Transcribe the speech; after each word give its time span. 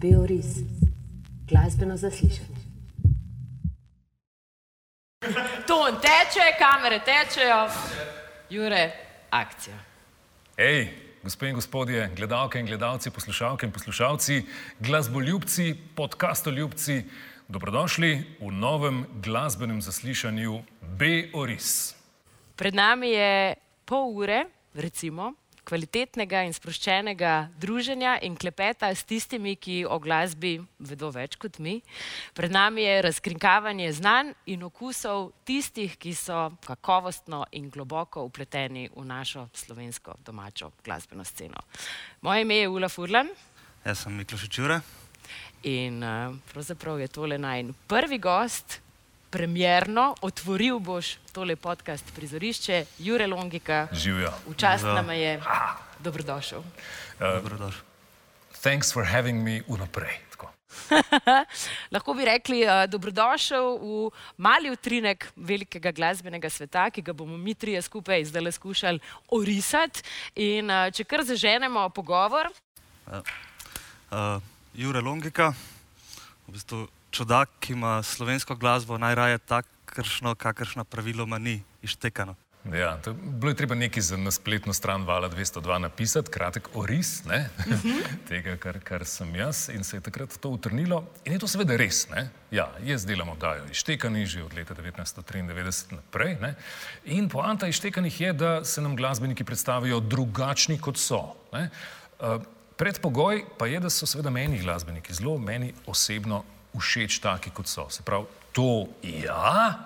Beoris, 0.00 0.46
glasbeno 1.48 1.96
zaslišanje. 1.96 2.58
Ton 5.66 5.96
teče, 6.00 6.44
kamere 6.58 7.00
tečejo. 7.02 7.64
Jure, 8.50 8.92
akcija. 9.30 9.74
Hej, 10.56 10.86
gospe 11.22 11.48
in 11.48 11.58
gospodje, 11.58 12.10
gledalke 12.16 12.60
in 12.60 12.66
gledalci, 12.66 13.10
poslušalke 13.10 13.66
in 13.66 13.72
poslušalci, 13.72 14.42
glasboljubci, 14.78 15.74
podcastoljubci, 15.94 17.02
dobrodošli 17.48 18.12
v 18.40 18.52
novem 18.52 19.02
glasbenem 19.24 19.82
zaslišanju 19.82 20.62
Beoris. 20.80 21.96
Pred 22.54 22.74
nami 22.74 23.10
je 23.10 23.54
pol 23.84 24.14
ure, 24.14 24.44
recimo, 24.74 25.32
kvalitetnega 25.68 26.42
in 26.48 26.54
sproščenega 26.56 27.34
druženja 27.60 28.16
in 28.24 28.36
klepeta 28.40 28.88
s 28.94 29.04
tistimi, 29.04 29.56
ki 29.60 29.82
o 29.84 29.98
glasbi 30.00 30.56
vedo 30.78 31.10
več 31.12 31.36
kot 31.36 31.60
mi. 31.60 31.78
Pred 32.34 32.54
nami 32.54 32.86
je 32.86 33.02
razkrinkavanje 33.08 33.92
znanj 34.00 34.32
in 34.54 34.64
okusov 34.64 35.30
tistih, 35.48 35.98
ki 36.00 36.14
so 36.16 36.48
kakovostno 36.64 37.44
in 37.52 37.68
globoko 37.70 38.24
upleteni 38.24 38.88
v 38.94 39.04
našo 39.04 39.48
slovensko 39.52 40.16
domačo 40.24 40.72
glasbeno 40.84 41.24
sceno. 41.24 41.60
Moje 42.24 42.42
ime 42.42 42.62
je 42.62 42.68
Ula 42.68 42.88
Furlan 42.88 43.28
Jaz 43.84 44.02
sem 44.02 44.12
Mikloš 44.12 44.48
Čure. 44.48 44.80
in 45.62 46.02
uh, 46.02 46.34
pravzaprav 46.52 47.00
je 47.00 47.08
tole 47.08 47.38
naj 47.38 47.64
prvi 47.86 48.18
gost. 48.18 48.80
Premjerno 49.30 50.14
otvoril 50.22 50.78
boš 50.78 51.16
tole 51.32 51.56
podcast 51.56 52.04
prizorišče, 52.14 52.84
Jure 52.98 53.26
Longika. 53.26 53.88
Živijo. 53.92 54.32
Včasih 54.48 54.80
Živijo. 54.80 54.94
nam 54.94 55.10
je 55.10 55.40
dobrodošel. 55.98 56.62
Dobrodošli. 57.20 57.80
Thanks 58.62 58.92
for 58.92 59.04
having 59.04 59.44
me 59.44 59.60
vnaprej. 59.68 60.16
Tako. 60.30 60.48
Lahko 61.92 62.14
bi 62.14 62.24
rekli, 62.24 62.62
uh, 62.64 62.90
dobrodošel 62.90 63.78
v 63.78 64.10
mali 64.36 64.70
utrinek 64.70 65.28
velikega 65.36 65.92
glasbenega 65.92 66.50
sveta, 66.50 66.90
ki 66.90 67.02
ga 67.02 67.12
bomo 67.12 67.36
mi 67.36 67.54
trije 67.54 67.82
skupaj 67.82 68.24
zdaj 68.24 68.52
skušali 68.52 69.00
orisati. 69.28 70.02
In 70.34 70.70
uh, 70.70 70.88
če 70.92 71.04
kar 71.04 71.24
zaženemo 71.24 71.88
pogovor, 71.90 72.48
Uh, 74.10 74.40
Jure 74.74 75.00
Longika, 75.00 75.52
v 76.48 76.52
bistvu 76.52 76.88
čudak, 77.10 77.50
ki 77.60 77.72
ima 77.72 78.02
slovensko 78.02 78.56
glasbo 78.56 78.98
najraje 78.98 79.38
takršno, 79.38 80.34
kakršna 80.34 80.84
praviloma 80.84 81.38
ni 81.38 81.62
ištekano. 81.82 82.34
Ja, 82.72 82.96
to, 82.96 83.12
bilo 83.14 83.50
je 83.50 83.56
treba 83.56 83.74
nekaj 83.74 84.02
za 84.02 84.16
na 84.16 84.30
spletno 84.30 84.72
stran 84.72 85.04
Vala 85.04 85.30
202 85.30 85.78
napisati, 85.78 86.30
kratek 86.30 86.68
oris 86.74 87.24
ne, 87.24 87.48
tega, 88.28 88.56
kar, 88.56 88.80
kar 88.84 89.04
sem 89.06 89.34
jaz 89.34 89.68
in 89.72 89.84
se 89.84 89.96
je 89.96 90.00
takrat 90.00 90.36
to 90.40 90.48
utrnilo. 90.48 91.04
In 91.24 91.32
je 91.32 91.38
to 91.38 91.48
seveda 91.48 91.76
res. 91.76 92.08
Ne. 92.10 92.28
Ja, 92.50 92.68
jaz 92.84 93.06
delam 93.06 93.28
oddajo 93.28 93.64
Ištekani 93.70 94.26
že 94.26 94.42
od 94.42 94.54
leta 94.54 94.74
1993 94.74 95.96
naprej. 95.96 96.36
Ne. 96.42 96.54
In 97.04 97.28
poanta 97.28 97.68
Ištekanih 97.68 98.20
je, 98.20 98.32
da 98.32 98.64
se 98.64 98.82
nam 98.82 98.96
glasbeniki 98.96 99.44
predstavijo 99.44 100.00
drugačni, 100.00 100.78
kot 100.78 100.96
so. 100.96 101.22
Ne. 101.52 101.70
Uh, 102.20 102.42
predpogoj 102.76 103.44
pa 103.58 103.66
je, 103.66 103.80
da 103.80 103.90
so 103.90 104.06
seveda 104.06 104.30
meni 104.30 104.58
glasbeniki 104.58 105.14
zelo, 105.14 105.38
meni 105.38 105.72
osebno 105.86 106.44
všeč 106.76 107.18
taki, 107.20 107.50
kot 107.50 107.66
so. 107.66 107.88
Se 107.90 108.02
pravi, 108.02 108.26
to 108.52 108.88
ja, 109.02 109.78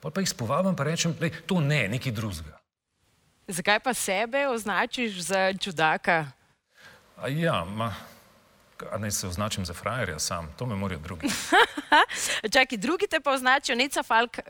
Pol 0.00 0.12
pa 0.12 0.20
jih 0.20 0.28
spovabim, 0.28 0.76
pa 0.76 0.84
rečem, 0.84 1.16
da 1.16 1.32
to 1.48 1.60
ne, 1.64 1.88
nekaj 1.88 2.12
drugega. 2.12 2.58
zakaj 3.48 3.80
pa 3.80 3.94
sebe 3.94 4.48
označiš 4.48 5.20
za 5.20 5.52
čudaka? 5.56 6.28
A 7.16 7.28
ja, 7.28 7.64
ma, 7.64 7.94
a 8.92 8.98
naj 8.98 9.10
se 9.10 9.28
označim 9.28 9.64
za 9.64 9.72
frajerja 9.74 10.18
sam, 10.18 10.52
to 10.58 10.66
me 10.66 10.76
morajo 10.76 11.00
drugi. 11.00 11.28
Čakaj, 12.52 12.78
drugi 12.78 13.06
te 13.06 13.20
pa 13.20 13.32
označijo, 13.32 13.76
Neca 13.76 14.02
Falk 14.02 14.38
uh, 14.38 14.44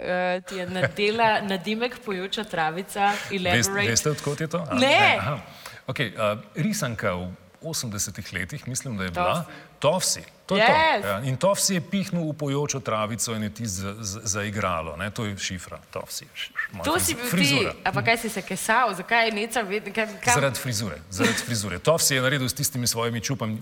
ti 0.49 0.57
je 0.57 0.67
nadela 0.67 1.41
nadimek 1.41 1.99
pojoča 2.05 2.45
travica, 2.45 3.13
Veste, 3.31 3.73
veste 3.73 4.11
odkot 4.11 4.41
je 4.41 4.47
to? 4.47 4.59
A, 4.71 4.75
Ne. 4.75 5.17
aha. 5.21 5.39
Okay, 5.87 6.11
uh, 6.17 6.41
risanka 6.55 7.15
v 7.15 7.31
80-ih 7.63 8.33
letih, 8.33 8.69
mislim, 8.69 8.97
da 8.97 9.05
je 9.05 9.11
bila 9.11 9.45
Tovsi. 9.79 10.25
To 10.47 10.55
Yes. 10.55 10.67
to. 11.01 11.09
Ja, 11.09 11.21
in 11.23 11.37
Tovsi 11.37 11.75
je 11.75 11.81
pihnil 11.83 12.21
v 12.23 12.35
pojočo 12.35 12.77
travico 12.79 13.33
in 13.33 13.43
je 13.43 13.51
ti 13.51 13.67
za- 13.67 13.97
za- 13.97 14.21
zaigralo. 14.23 14.93
Ne? 14.95 15.11
To 15.11 15.25
je 15.25 15.33
šifra, 15.35 15.81
Tovsi. 15.91 16.27
Moja 16.71 16.85
To 16.85 16.99
si 16.99 17.15
bil 17.15 17.25
frizura. 17.25 17.73
ti, 17.73 17.79
a 17.83 17.91
pa 17.91 18.03
kaj 18.03 18.19
si 18.19 18.29
se 18.29 18.43
kesal, 18.43 18.93
zakaj 18.93 19.25
je 19.25 19.33
Neca 19.33 19.63
vedno, 19.63 19.89
kaj, 19.91 20.07
kaj, 20.19 20.35
Zaradi 20.35 20.59
frizure. 20.59 21.01
Zaradi 21.11 21.39
frizure. 21.39 21.79
Tovsi 21.79 22.15
je 22.15 22.21
naredil 22.21 22.45
s 22.45 22.55
tistimi 22.55 22.87
svojimi 22.87 23.21
čupami. 23.21 23.57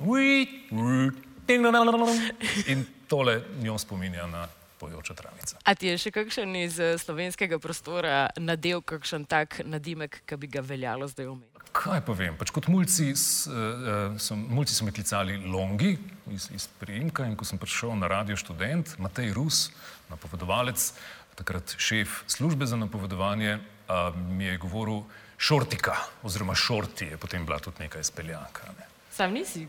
In 2.67 2.87
tole 3.09 3.35
njo 3.59 3.79
spominja 3.79 4.27
na 4.27 4.49
pojočo 4.79 5.15
travico. 5.15 5.57
A 5.65 5.75
ti 5.75 5.87
je 5.87 5.99
še 5.99 6.11
kakšen 6.11 6.57
iz 6.57 6.75
eh, 6.77 6.99
slovenskega 6.99 7.59
prostora 7.59 8.31
nadel 8.37 8.81
kakšen 8.81 9.25
tak 9.25 9.61
nadimek, 9.61 10.23
ki 10.27 10.37
bi 10.37 10.47
ga 10.49 10.61
veljalo 10.61 11.07
zdaj 11.07 11.27
omeniti? 11.27 11.52
Kaj 11.73 12.03
pa 12.05 12.13
vem, 12.13 12.37
pač 12.37 12.51
kot 12.53 12.69
mulci, 12.69 13.15
s, 13.17 13.49
uh, 13.49 14.13
so, 14.21 14.37
mulci 14.37 14.77
so 14.77 14.85
me 14.85 14.93
klicali 14.93 15.39
Longi 15.41 15.95
iz, 16.31 16.51
iz 16.53 16.69
priimka 16.81 17.25
in 17.25 17.37
ko 17.37 17.49
sem 17.49 17.61
prišel 17.61 17.97
na 17.97 18.11
radio 18.13 18.37
študent, 18.37 18.99
Matej 19.01 19.33
Rus, 19.33 19.71
napovedovalec, 20.13 20.93
takrat 21.39 21.75
šef 21.81 22.23
službe 22.29 22.69
za 22.69 22.77
napovedovanje, 22.77 23.57
uh, 23.57 24.13
mi 24.37 24.51
je 24.51 24.61
govoril 24.61 25.03
šortika 25.41 25.97
oziroma 26.23 26.55
šorti 26.55 27.15
je 27.15 27.17
potem 27.17 27.47
bila 27.47 27.59
tudi 27.59 27.83
neka 27.83 28.01
izpeljaka. 28.05 28.69
Ne. 28.79 28.87
Sam 29.11 29.33
nisi. 29.33 29.67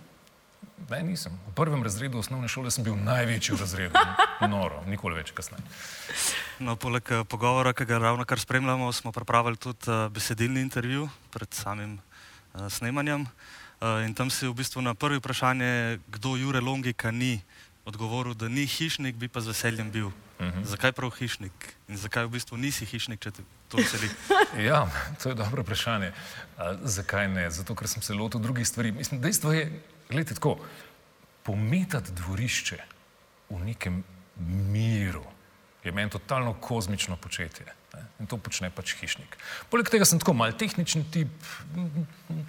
Ne, 0.90 1.00
nisem. 1.04 1.34
V 1.48 1.54
prvem 1.56 1.84
razredu 1.84 2.20
osnovne 2.20 2.48
šole 2.48 2.72
sem 2.72 2.84
bil 2.84 2.96
največji 3.00 3.56
v 3.56 3.60
razredu. 3.60 4.02
Noro, 4.54 4.84
nikoli 4.86 5.16
več 5.18 5.32
kasneje. 5.34 5.64
No, 6.60 6.76
poleg 6.76 7.08
eh, 7.10 7.24
pogovora, 7.26 7.74
ki 7.74 7.88
ga 7.90 7.98
ravno 8.04 8.28
kar 8.30 8.40
spremljamo, 8.40 8.92
smo 8.94 9.12
pripravili 9.16 9.58
tudi 9.58 9.90
uh, 9.90 10.06
besedilni 10.14 10.62
intervju 10.62 11.10
pred 11.34 11.50
samim 11.54 11.98
uh, 11.98 12.68
snemanjem. 12.70 13.26
Uh, 13.26 14.04
in 14.06 14.14
tam 14.14 14.30
si 14.30 14.48
v 14.48 14.54
bistvu 14.54 14.84
na 14.84 14.94
prvi 14.94 15.18
vprašanje, 15.18 16.00
kdo 16.08 16.36
Jure 16.38 16.62
Longika 16.62 17.12
ni, 17.12 17.42
odgovoril, 17.86 18.34
da 18.34 18.48
ni 18.48 18.68
hišnik, 18.68 19.16
bi 19.16 19.28
pa 19.28 19.42
z 19.42 19.52
veseljem 19.52 19.92
bil. 19.92 20.08
Uh 20.40 20.46
-huh. 20.46 20.64
Zakaj 20.64 20.92
prav 20.92 21.12
hišnik? 21.12 21.76
In 21.88 21.98
zakaj 21.98 22.26
v 22.26 22.30
bistvu 22.30 22.58
nisi 22.58 22.86
hišnik, 22.86 23.20
če 23.20 23.32
te 23.32 23.44
to 23.70 23.78
veseli? 23.78 24.10
Ja, 24.68 24.88
to 25.24 25.30
je 25.30 25.36
dobro 25.36 25.64
vprašanje. 25.64 26.12
A, 26.58 26.78
zakaj 26.84 27.28
ne? 27.28 27.50
Zato, 27.52 27.76
ker 27.76 27.88
sem 27.88 28.02
se 28.02 28.14
lotil 28.14 28.40
drugih 28.40 28.68
stvari. 28.68 28.92
Mislim, 28.92 29.22
dejstvo 29.22 29.54
je, 29.54 29.82
gledajte 30.14 30.40
tako, 30.40 30.58
pometati 31.44 32.14
dvorišče 32.16 32.80
v 33.50 33.62
nekem 33.66 34.04
miru 34.72 35.26
je 35.84 35.92
meni 35.92 36.10
totalno 36.10 36.54
kozmično 36.54 37.18
početje. 37.18 37.66
Ne? 37.94 38.06
In 38.20 38.28
to 38.28 38.38
počne 38.38 38.70
pač 38.74 38.96
hišnik. 38.98 39.36
Poleg 39.70 39.90
tega 39.92 40.06
sem 40.08 40.22
tako 40.22 40.34
mal 40.38 40.56
tehničen 40.58 41.04
tip, 41.12 41.34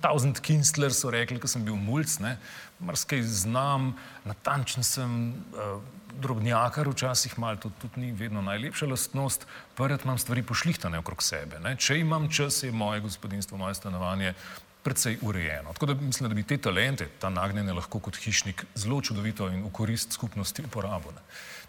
Thousand 0.04 0.38
Kinstler 0.40 0.94
so 0.94 1.10
rekli, 1.12 1.40
ko 1.42 1.50
sem 1.50 1.64
bil 1.66 1.76
mulc, 1.76 2.18
ne? 2.24 2.36
marsikaj 2.84 3.22
znam, 3.26 3.92
natančen 4.24 4.86
sem, 4.86 5.18
uh, 5.52 5.82
drobnjakar 6.20 6.88
včasih 6.88 7.38
mal, 7.38 7.56
to 7.58 7.70
tudi 7.82 8.00
ni 8.00 8.12
vedno 8.12 8.42
najlepša 8.42 8.86
lastnost, 8.86 9.46
prvi 9.74 9.98
imam 10.04 10.18
stvari 10.18 10.42
pošlihtane 10.42 10.98
okrog 10.98 11.22
sebe. 11.22 11.58
Ne? 11.60 11.76
Če 11.76 11.98
imam 11.98 12.30
čas, 12.30 12.62
je 12.62 12.72
moje 12.72 13.00
gospodinstvo, 13.00 13.58
moje 13.58 13.74
stanovanje 13.74 14.34
precej 14.84 15.18
urejeno. 15.22 15.72
Tako 15.72 15.86
da 15.86 15.94
mislim, 15.94 16.28
da 16.28 16.34
bi 16.34 16.42
te 16.42 16.58
talente, 16.58 17.08
ta 17.18 17.30
nagnjenje 17.32 17.72
lahko 17.72 17.98
kot 18.04 18.16
hišnik 18.20 18.66
zelo 18.74 19.00
čudovito 19.00 19.48
in 19.48 19.64
v 19.64 19.72
korist 19.72 20.12
skupnosti 20.12 20.62
uporabil, 20.66 21.14
ne? 21.16 21.22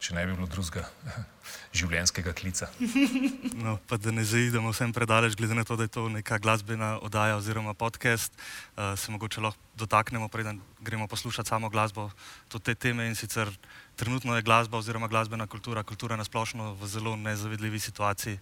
če 0.03 0.17
ne 0.17 0.25
bi 0.27 0.33
bilo 0.35 0.47
drugega 0.51 0.83
življenjskega 1.79 2.33
klica. 2.35 2.69
No, 3.65 3.77
pa 3.87 3.97
da 3.97 4.11
ne 4.11 4.25
zaidemo 4.27 4.73
vsem 4.73 4.91
predaleč, 4.93 5.37
glede 5.39 5.55
na 5.55 5.63
to, 5.65 5.77
da 5.79 5.87
je 5.87 5.93
to 5.95 6.03
neka 6.11 6.37
glasbena 6.43 6.97
oddaja 7.01 7.37
oziroma 7.39 7.73
podcast, 7.73 8.35
uh, 8.35 8.93
se 8.99 9.13
mogoče 9.13 9.41
lahko 9.41 9.61
dotaknemo, 9.79 10.27
preden 10.29 10.59
gremo 10.83 11.07
poslušati 11.07 11.49
samo 11.49 11.69
glasbo, 11.71 12.09
tudi 12.51 12.67
te 12.67 12.75
teme 12.75 13.07
in 13.07 13.15
sicer 13.15 13.49
trenutno 13.95 14.35
je 14.35 14.43
glasba 14.43 14.77
oziroma 14.77 15.07
glasbena 15.07 15.47
kultura, 15.47 15.83
kultura 15.87 16.19
nasplošno 16.19 16.73
v 16.81 16.91
zelo 16.91 17.15
nezavidljivi 17.15 17.79
situaciji. 17.79 18.39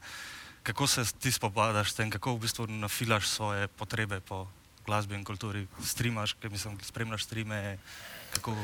Kako 0.64 0.88
se 0.88 1.06
ti 1.20 1.31
spopadaš 1.31 1.92
s 1.92 2.00
tem, 2.02 2.10
kako 2.10 2.36
v 2.36 2.44
bistvu 2.48 2.68
nafilaš 2.68 3.28
svoje 3.28 3.68
potrebe 3.68 4.20
po 4.20 4.48
glasbi 4.86 5.16
in 5.16 5.24
kulturi? 5.24 5.68
Streamaš, 5.84 6.36
ker 6.42 6.52
mislim, 6.52 6.78
spremljaš 6.84 7.26
streame, 7.30 7.78
kako... 8.34 8.56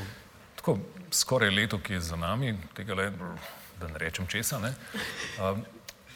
Tako 0.60 0.78
skoraj 1.10 1.50
leto, 1.50 1.78
ki 1.80 1.94
je 1.96 2.00
za 2.04 2.16
nami, 2.20 2.52
tega 2.76 2.94
le, 2.94 3.06
da 3.80 3.88
ne 3.88 3.98
rečem 3.98 4.26
česa, 4.28 4.58
ne, 4.60 4.74
um, 5.40 5.62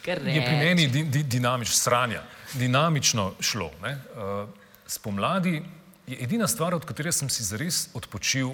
Ker 0.05 0.21
je 0.21 0.41
pri 0.45 0.57
meni 0.57 0.85
di, 0.87 1.01
di, 1.09 1.23
dinamično, 1.23 1.75
sranja, 1.75 2.21
dinamično 2.53 3.31
šlo. 3.41 3.71
Ne. 3.81 3.95
Uh, 4.13 4.49
spomladi 4.87 5.63
je 6.07 6.17
edina 6.21 6.47
stvar, 6.47 6.75
od 6.77 6.85
katere 6.85 7.11
sem 7.11 7.29
si 7.29 7.43
zares 7.43 7.87
odpočil, 7.97 8.51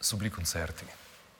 so 0.00 0.18
bili 0.18 0.30
koncerti. 0.30 0.86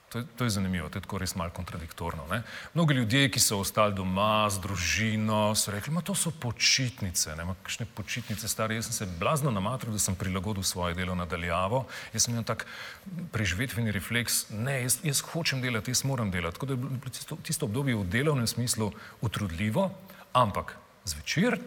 To 0.07 0.19
je, 0.19 0.25
to 0.37 0.43
je 0.43 0.49
zanimivo, 0.49 0.87
to 0.89 0.97
je 0.97 1.03
tako 1.03 1.17
res 1.19 1.33
malo 1.35 1.51
kontradiktorno. 1.51 2.23
Ne? 2.31 2.39
Mnogi 2.73 2.95
ljudje, 2.95 3.27
ki 3.31 3.41
so 3.43 3.57
ostali 3.59 3.91
doma 3.93 4.47
z 4.49 4.61
družino, 4.63 5.51
so 5.55 5.71
rekli, 5.71 5.91
da 5.91 6.01
to 6.01 6.15
so 6.15 6.31
počitnice, 6.31 7.35
ne 7.35 7.43
kakšne 7.63 7.89
počitnice 7.91 8.47
stare. 8.47 8.79
Jaz 8.79 8.87
sem 8.87 8.95
se 8.95 9.07
blazno 9.19 9.51
namatril, 9.51 9.91
da 9.91 9.99
sem 9.99 10.15
prilagodil 10.15 10.63
svoje 10.63 10.95
delo 10.95 11.15
nadaljavo. 11.15 11.83
Jaz 12.13 12.23
sem 12.23 12.33
imel 12.33 12.47
tak 12.47 12.63
preživetveni 13.35 13.91
refleks, 13.91 14.45
ne, 14.49 14.79
jaz, 14.85 15.01
jaz 15.03 15.19
hočem 15.27 15.59
delati, 15.61 15.91
jaz 15.91 16.05
moram 16.07 16.31
delati. 16.31 16.55
Tako 16.55 16.71
da 16.71 16.77
je 16.77 16.83
bilo 16.85 17.11
tisto, 17.11 17.37
tisto 17.43 17.67
obdobje 17.67 17.99
v 17.99 18.07
delovnem 18.07 18.47
smislu 18.47 18.93
utrudljivo, 19.21 19.89
ampak 20.31 20.77
zvečer 21.03 21.59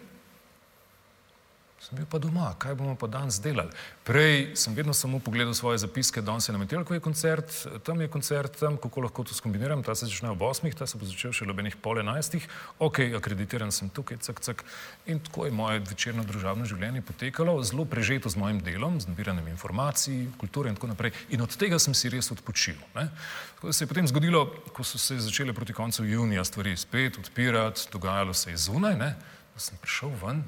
Sem 1.80 1.96
bil 1.96 2.04
pa 2.04 2.18
doma, 2.20 2.50
kaj 2.60 2.74
bomo 2.76 2.92
pa 2.92 3.08
danes 3.08 3.38
delali. 3.40 3.72
Prej 4.04 4.50
sem 4.52 4.74
vedno 4.76 4.92
samo 4.92 5.16
pogledal 5.18 5.54
svoje 5.56 5.78
zapiske, 5.80 6.20
danes 6.20 6.48
je 6.48 6.52
na 6.52 6.58
Metelkovi 6.60 7.00
koncert, 7.00 7.54
tam 7.86 8.02
je 8.04 8.08
koncert, 8.12 8.58
tam 8.60 8.76
kako 8.76 9.06
lahko 9.06 9.24
to 9.24 9.34
skombiniram, 9.34 9.80
ta 9.82 9.94
se 9.96 10.04
začne 10.04 10.28
ob 10.28 10.42
osmih, 10.44 10.76
ta 10.76 10.84
se 10.86 11.00
bo 11.00 11.08
začel 11.08 11.32
še 11.32 11.48
ob 11.48 11.62
enih 11.64 11.78
pol 11.80 12.02
enajstih, 12.02 12.44
ok, 12.84 13.00
akreditiran 13.16 13.72
sem 13.72 13.88
tukaj, 13.88 14.20
cak, 14.20 14.44
cak. 14.44 14.66
In 15.08 15.24
tako 15.24 15.48
je 15.48 15.56
moje 15.56 15.80
večerno 15.88 16.26
družabno 16.28 16.68
življenje 16.68 17.00
potekalo, 17.00 17.56
zelo 17.64 17.88
prežeto 17.88 18.28
z 18.28 18.36
mojim 18.36 18.60
delom, 18.60 19.00
z 19.00 19.08
nabiranjem 19.08 19.48
informacij, 19.48 20.26
kulture 20.36 20.68
in 20.68 20.76
tako 20.76 20.92
naprej. 20.92 21.16
In 21.32 21.48
od 21.48 21.56
tega 21.56 21.80
sem 21.80 21.96
si 21.96 22.12
res 22.12 22.28
odpočil. 22.28 22.76
Ne? 22.92 23.08
Tako 23.56 23.72
da 23.72 23.78
se 23.78 23.88
je 23.88 23.88
potem 23.88 24.12
zgodilo, 24.12 24.50
ko 24.76 24.84
so 24.84 25.00
se 25.00 25.16
začele 25.16 25.56
proti 25.56 25.72
koncu 25.72 26.04
junija 26.04 26.44
stvari 26.44 26.76
spet 26.76 27.16
odpirati, 27.24 27.88
dogajalo 27.88 28.36
se 28.36 28.52
je 28.52 28.66
zunaj, 28.68 29.00
ne? 29.00 29.14
da 29.56 29.64
sem 29.64 29.80
prišel 29.80 30.12
ven 30.20 30.44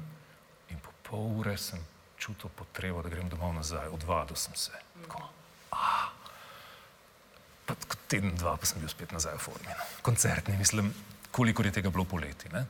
pol 1.13 1.29
ure 1.37 1.53
sem 1.61 1.77
čutil 2.17 2.49
potrebo, 2.49 3.03
da 3.05 3.11
grem 3.13 3.29
domov 3.29 3.53
nazaj, 3.53 3.91
odvadil 3.93 4.37
sem 4.39 4.55
se. 4.57 4.73
Tako, 5.03 5.21
pa, 7.67 7.75
teden, 8.09 8.33
dva, 8.39 8.55
pa 8.57 8.65
sem 8.65 8.81
bil 8.81 8.89
spet 8.89 9.13
nazaj 9.13 9.35
v 9.37 9.43
formi. 9.43 9.69
No. 9.69 9.85
Koncertni, 10.01 10.57
mislim, 10.57 10.89
koliko 11.29 11.61
je 11.67 11.73
tega 11.75 11.91
bilo 11.93 12.05
poleti. 12.09 12.49
Ne? 12.53 12.65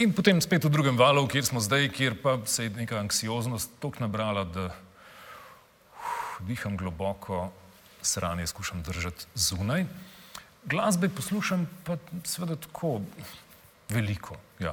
In 0.00 0.14
potem 0.16 0.40
spet 0.40 0.64
v 0.64 0.72
drugem 0.72 0.96
valu, 0.96 1.26
kjer 1.28 1.44
smo 1.44 1.60
zdaj, 1.60 1.90
kjer 1.92 2.16
pa 2.22 2.38
se 2.48 2.64
je 2.64 2.72
neka 2.72 2.96
anksioznost 3.02 3.74
tako 3.82 4.06
nabrala, 4.06 4.46
da 4.48 4.70
uf, 5.92 6.38
diham 6.48 6.78
globoko, 6.80 7.50
sranje 8.00 8.46
skušam 8.48 8.80
držati 8.86 9.28
zunaj. 9.34 9.84
Glasbe 10.64 11.10
poslušam 11.12 11.66
pa 11.84 11.98
seveda 12.24 12.56
tako 12.56 13.02
veliko, 13.92 14.38
ja, 14.62 14.72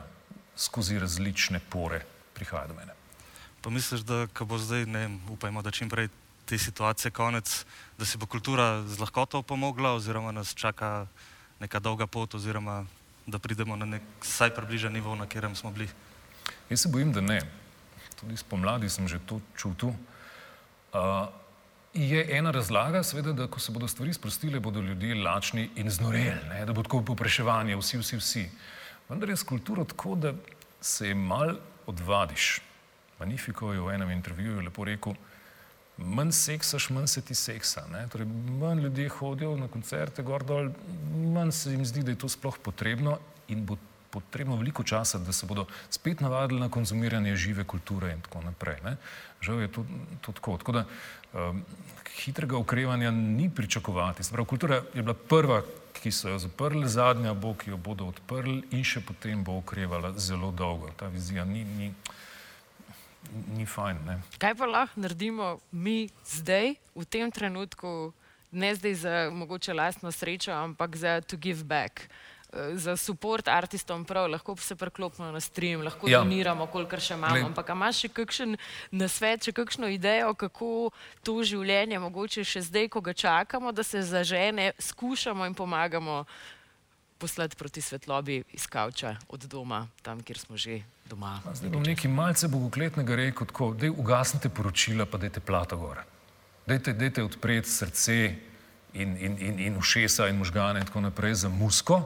skozi 0.55 1.01
različne 1.01 1.59
pore 1.69 1.99
prihaja 2.37 2.69
do 2.69 2.77
mene. 2.77 2.98
Pa 3.61 3.69
misliš, 3.69 4.01
da 4.01 4.27
bo 4.39 4.57
zdaj, 4.57 4.85
ne 4.85 4.99
vem, 4.99 5.19
upajmo, 5.29 5.61
da 5.61 5.71
čim 5.71 5.89
prej 5.89 6.07
te 6.45 6.57
situacije 6.57 7.11
konec, 7.11 7.65
da 7.97 8.05
si 8.05 8.17
bo 8.17 8.25
kultura 8.25 8.81
z 8.87 8.99
lahkoto 8.99 9.41
pomogla, 9.41 9.93
oziroma 9.93 10.31
nas 10.31 10.53
čaka 10.55 11.07
neka 11.59 11.79
dolga 11.79 12.07
pot, 12.07 12.33
oziroma 12.35 12.85
da 13.27 13.39
pridemo 13.39 13.75
na 13.75 13.85
nek 13.85 14.01
vsaj 14.21 14.55
približen 14.55 14.93
nivo, 14.93 15.15
na 15.15 15.27
katerem 15.27 15.55
smo 15.55 15.71
bili? 15.71 15.89
Jaz 16.69 16.81
se 16.81 16.89
bojim, 16.89 17.11
da 17.13 17.21
ne. 17.21 17.41
Tudi 18.19 18.37
spomladi 18.37 18.89
sem 18.89 19.07
že 19.07 19.19
to 19.25 19.41
čutil. 19.57 19.93
Uh, 20.93 21.27
je 21.93 22.37
ena 22.37 22.51
razlaga, 22.51 23.03
seveda, 23.03 23.33
da 23.33 23.47
ko 23.47 23.59
se 23.59 23.71
bodo 23.71 23.87
stvari 23.87 24.13
sprostile, 24.13 24.59
bodo 24.59 24.81
ljudje 24.81 25.15
lačni 25.15 25.69
in 25.75 25.89
znoreli, 25.89 26.65
da 26.65 26.73
bo 26.73 26.83
tako 26.83 27.01
popraševanje, 27.05 27.77
vsi, 27.77 27.97
vsi, 27.97 28.17
vsi. 28.17 28.49
Vendar 29.09 29.29
je 29.29 29.37
s 29.37 29.43
kulturo 29.43 29.85
tako, 29.85 30.15
da 30.15 30.33
se 30.81 31.13
mal 31.13 31.55
odvadiš. 31.85 32.68
Magnifico 33.19 33.73
je 33.73 33.81
v 33.81 33.93
enem 33.93 34.11
intervjuju 34.11 34.61
lepo 34.61 34.85
rekel, 34.87 35.13
manj 35.97 36.31
seksaš, 36.31 36.89
manj 36.89 37.07
se 37.07 37.21
ti 37.21 37.35
seksa. 37.35 37.83
Torej, 38.11 38.27
manj 38.59 38.81
ljudje 38.81 39.09
hodijo 39.09 39.55
na 39.57 39.67
koncerte, 39.67 40.23
gor 40.23 40.43
dol, 40.43 40.71
manj 41.33 41.51
se 41.51 41.71
jim 41.71 41.85
zdi, 41.85 42.03
da 42.03 42.11
je 42.11 42.21
to 42.23 42.29
sploh 42.29 42.57
potrebno 42.63 43.17
in 43.47 43.65
bo 43.65 43.77
potrebno 44.09 44.55
veliko 44.55 44.83
časa, 44.83 45.19
da 45.19 45.31
se 45.31 45.45
bodo 45.45 45.65
spet 45.89 46.21
navadili 46.21 46.59
na 46.59 46.69
konzumiranje 46.69 47.35
žive 47.35 47.63
kulture 47.63 48.13
in 48.13 48.21
tako 48.21 48.41
naprej. 48.41 48.79
Ne? 48.83 48.95
Žal 49.41 49.61
je 49.61 49.67
to, 49.71 49.85
to 50.21 50.31
tako. 50.31 50.57
tako 50.57 50.71
da, 50.71 50.85
um, 51.33 51.63
hitrega 52.15 52.57
okrevanja 52.57 53.11
ni 53.11 53.49
pričakovati. 53.55 54.23
Sprav, 54.23 54.45
kultura 54.45 54.81
je 54.93 55.01
bila 55.01 55.13
prva, 55.13 55.61
ki 56.01 56.11
so 56.11 56.29
jo 56.29 56.39
zaprli, 56.39 56.89
zadnja 56.89 57.33
bo, 57.33 57.53
ki 57.53 57.69
jo 57.69 57.77
bodo 57.77 58.07
odprli 58.07 58.63
in 58.71 58.83
še 58.83 59.01
potem 59.01 59.43
bo 59.43 59.57
okrevala 59.59 60.13
zelo 60.17 60.51
dolgo. 60.51 60.89
Ta 60.97 61.07
vizija 61.07 61.45
ni. 61.45 61.63
ni 61.63 61.93
ni 63.55 63.65
fajn. 63.65 63.97
Ne? 64.05 64.19
Kaj 64.41 64.55
pa 64.55 64.65
lahko 64.65 65.01
naredimo 65.01 65.57
mi 65.71 66.09
zdaj, 66.25 66.75
v 66.95 67.05
tem 67.05 67.31
trenutku, 67.31 68.11
ne 68.51 68.73
zdaj 68.75 68.95
za 68.95 69.15
mogoče 69.33 69.73
lastno 69.73 70.11
srečo, 70.11 70.51
ampak 70.51 70.95
za 70.95 71.21
to 71.21 71.37
give 71.37 71.63
back. 71.63 72.09
Eh, 72.53 72.77
za 72.77 72.95
podporo 72.97 73.43
artistom, 73.45 74.05
prav, 74.05 74.31
lahko 74.31 74.55
se 74.55 74.75
preklopimo 74.75 75.31
na 75.31 75.39
stream, 75.39 75.81
lahko 75.81 76.09
ja. 76.09 76.19
doniramo, 76.19 76.65
kolikor 76.67 76.99
še 76.99 77.13
imamo. 77.13 77.35
Gled. 77.35 77.45
Ampak 77.45 77.69
imaš 77.69 77.99
še 78.01 78.09
kakšen 78.09 78.57
nasvet, 78.91 79.45
še 79.45 79.53
kakšno 79.53 79.85
idejo, 79.93 80.33
kako 80.33 80.89
to 81.21 81.43
življenje, 81.45 81.99
mogoče 82.01 82.41
še 82.41 82.65
zdaj, 82.65 82.89
ko 82.89 83.03
ga 83.05 83.13
čakamo, 83.13 83.69
da 83.71 83.85
se 83.85 84.01
zažene, 84.01 84.71
skušamo 84.81 85.45
in 85.45 85.53
pomagamo 85.53 86.23
poslati 87.21 87.55
proti 87.59 87.81
svetlobi 87.85 88.41
iz 88.57 88.65
kavča 88.65 89.19
od 89.29 89.45
doma, 89.45 89.85
tam, 90.01 90.23
kjer 90.25 90.39
smo 90.39 90.57
že 90.57 90.81
doma. 91.09 91.39
Zdaj 91.53 91.69
bom 91.73 91.83
nekaj 91.83 92.11
malce 92.11 92.47
bogokletnega 92.47 93.15
rekel, 93.17 93.49
tako, 93.49 93.73
dej 93.73 93.89
ugasnite 93.89 94.49
poročila, 94.49 95.07
pa 95.09 95.17
dejte 95.17 95.41
plato 95.41 95.77
gor. 95.77 96.03
Dejte, 96.69 96.93
dejte 96.93 97.23
odpreti 97.25 97.69
srce 97.69 98.17
in, 98.93 99.17
in, 99.17 99.37
in, 99.41 99.59
in 99.59 99.77
ušesa 99.77 100.29
in 100.29 100.37
možgane 100.37 100.83
in 100.83 100.85
tako 100.85 101.01
naprej 101.01 101.33
za 101.45 101.49
musko. 101.49 102.03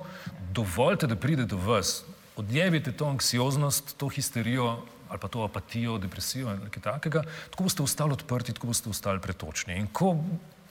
Dovoljte, 0.55 1.07
da 1.07 1.15
pride 1.15 1.45
do 1.45 1.57
vas. 1.57 2.03
Odjevite 2.35 2.91
to 2.91 3.09
anksioznost, 3.09 3.97
to 3.97 4.09
histerijo 4.09 4.81
ali 5.13 5.19
pa 5.21 5.27
to 5.27 5.43
apatijo, 5.43 5.99
depresijo 6.01 6.47
ali 6.49 6.63
nekaj 6.63 6.83
takega. 6.83 7.21
Tako 7.51 7.63
boste 7.63 7.83
ostali 7.83 8.13
odprti, 8.13 8.53
tako 8.53 8.67
boste 8.67 8.89
ostali 8.89 9.21
pretočni. 9.21 9.75
In 9.77 9.87
ko 9.87 10.15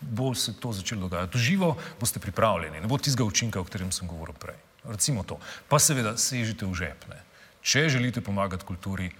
bo 0.00 0.34
se 0.34 0.56
to 0.60 0.72
začelo 0.72 1.00
dogajati. 1.00 1.38
Živo 1.38 1.76
boste 2.00 2.20
pripravljeni, 2.20 2.80
ne 2.80 2.90
bo 2.90 2.98
tistega 2.98 3.24
učinka, 3.24 3.60
o 3.60 3.64
katerem 3.64 3.92
sem 3.92 4.08
govoril 4.08 4.34
prej. 4.34 4.56
Recimo 4.84 5.22
to. 5.22 5.38
Pa 5.68 5.78
seveda 5.78 6.16
sežite 6.18 6.66
v 6.66 6.74
žepne. 6.74 7.22
Če 7.62 7.88
želite 7.88 8.20
pomagati 8.20 8.66
kulturi, 8.66 9.10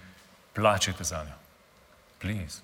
plačajte 0.53 1.03
za 1.03 1.23
njo. 1.23 1.39
Please. 2.19 2.61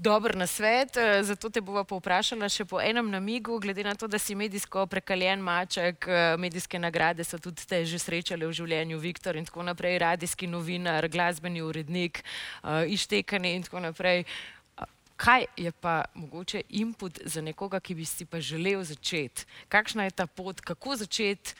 Dober 0.00 0.36
na 0.36 0.46
svet, 0.46 0.96
eh, 0.96 1.22
zato 1.22 1.50
te 1.50 1.60
bova 1.60 1.82
povprašala 1.84 2.48
še 2.48 2.64
po 2.64 2.78
enem 2.80 3.10
namigu, 3.12 3.58
glede 3.60 3.84
na 3.84 3.92
to, 3.94 4.08
da 4.08 4.18
si 4.18 4.34
medijsko 4.34 4.86
prekaljen 4.86 5.42
maček, 5.44 6.08
eh, 6.08 6.36
medijske 6.40 6.78
nagrade 6.78 7.24
so 7.24 7.38
tudi 7.38 7.66
te 7.68 7.84
že 7.84 7.98
srečale 7.98 8.46
v 8.46 8.52
življenju, 8.52 8.98
Viktor 8.98 9.36
in 9.36 9.44
tako 9.44 9.62
naprej, 9.62 9.98
radijski 9.98 10.46
novinar, 10.46 11.08
glasbeni 11.08 11.60
urednik, 11.60 12.24
uh, 12.64 12.88
ištekanje 12.88 13.54
in 13.54 13.62
tako 13.62 13.80
naprej. 13.80 14.24
Kaj 15.16 15.44
je 15.56 15.72
pa 15.72 16.04
mogoče 16.14 16.62
input 16.70 17.20
za 17.24 17.42
nekoga, 17.42 17.80
ki 17.80 17.94
bi 17.94 18.04
si 18.04 18.24
pa 18.24 18.40
želel 18.40 18.80
začeti? 18.84 19.44
Kakšna 19.68 20.04
je 20.04 20.10
ta 20.10 20.26
pot, 20.26 20.60
kako 20.60 20.96
začeti, 20.96 21.52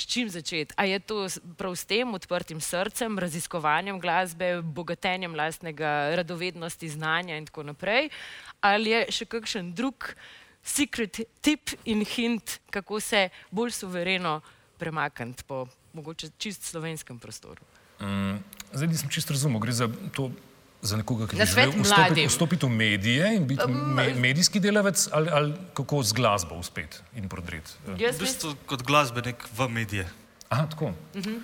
s 0.00 0.06
čim 0.06 0.30
začeti? 0.30 0.74
A 0.76 0.84
je 0.84 0.98
to 0.98 1.26
prav 1.58 1.76
s 1.76 1.84
tem 1.84 2.14
odprtim 2.14 2.60
srcem, 2.60 3.18
raziskovanjem 3.18 4.00
glasbe, 4.00 4.62
bogatenjem 4.62 5.34
lastnega 5.34 6.14
radovednosti, 6.16 6.88
znanja 6.88 7.36
in 7.36 7.46
tako 7.46 7.66
naprej? 7.72 8.10
Ali 8.60 8.94
je 8.94 9.00
še 9.20 9.28
kakšen 9.30 9.72
drug 9.74 10.12
secret 10.62 11.20
tip 11.40 11.74
in 11.84 12.04
hint, 12.04 12.58
kako 12.70 13.00
se 13.00 13.28
bolj 13.50 13.74
suvereno 13.76 14.40
premakniti 14.78 15.44
po 15.46 15.66
mogoče 15.92 16.30
čist 16.38 16.64
slovenskem 16.64 17.18
prostoru? 17.18 17.62
Mm, 18.00 18.38
zdaj 18.72 18.88
nisem 18.88 19.10
čist 19.10 19.30
razumel, 19.30 19.60
gre 19.60 19.72
za 19.74 19.88
to 20.14 20.30
za 20.88 20.96
nekoga, 20.96 21.26
ki 21.28 21.36
želi 21.36 21.82
vstopiti, 21.82 22.26
vstopiti 22.26 22.66
v 22.66 22.70
medije 22.72 23.34
in 23.36 23.46
biti 23.48 23.68
me, 23.68 24.08
medijski 24.14 24.60
delavec, 24.60 25.08
ali, 25.12 25.30
ali 25.32 25.54
kako 25.74 26.02
z 26.02 26.16
glasbo 26.16 26.58
uspeti 26.58 27.04
in 27.16 27.28
prodreti? 27.28 27.76
Jaz 27.98 28.16
v 28.16 28.24
bistvu 28.24 28.54
kot 28.66 28.82
glasbenik 28.82 29.44
v 29.56 29.68
medije. 29.68 30.08
Aha, 30.48 30.66
tako. 30.66 30.92
Uh 31.14 31.22
-huh. 31.22 31.40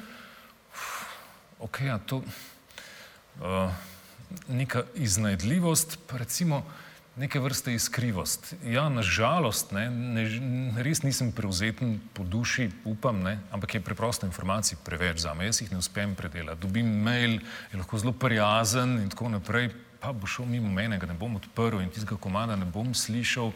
Ok, 1.59 1.81
ja, 1.81 1.99
to 1.99 2.17
uh, 2.17 3.71
neka 4.49 4.83
iznajdljivost, 4.95 5.99
pa 6.07 6.19
recimo 6.19 6.65
neke 7.17 7.41
vrste 7.41 7.75
iskrivost. 7.75 8.55
Ja, 8.67 8.89
nažalost, 8.89 9.73
ne, 9.73 9.87
ne, 9.91 10.25
res 10.83 11.03
nisem 11.03 11.33
prevzeten 11.33 12.01
po 12.15 12.25
duši, 12.25 12.71
upam, 12.85 13.23
ne, 13.23 13.39
ampak 13.55 13.75
je 13.75 13.81
preprosto 13.81 14.27
informacij 14.27 14.79
preveč 14.85 15.23
za 15.23 15.35
me. 15.35 15.47
Jaz 15.47 15.63
jih 15.63 15.73
ne 15.73 15.79
uspem 15.79 16.15
predelati. 16.15 16.61
Dobim 16.61 16.91
mail, 17.07 17.39
je 17.73 17.79
lahko 17.79 17.99
zelo 18.03 18.13
prijazen 18.13 18.99
in 19.03 19.11
tako 19.15 19.31
naprej, 19.37 19.71
pa 20.01 20.13
bo 20.13 20.27
šel 20.27 20.47
mimo 20.51 20.69
mene, 20.69 20.99
ga 20.99 21.07
ne 21.07 21.15
bom 21.19 21.37
odprl 21.39 21.81
in 21.81 21.91
tistega 21.91 22.19
komada 22.21 22.57
ne 22.57 22.67
bom 22.67 22.95
slišal. 22.95 23.53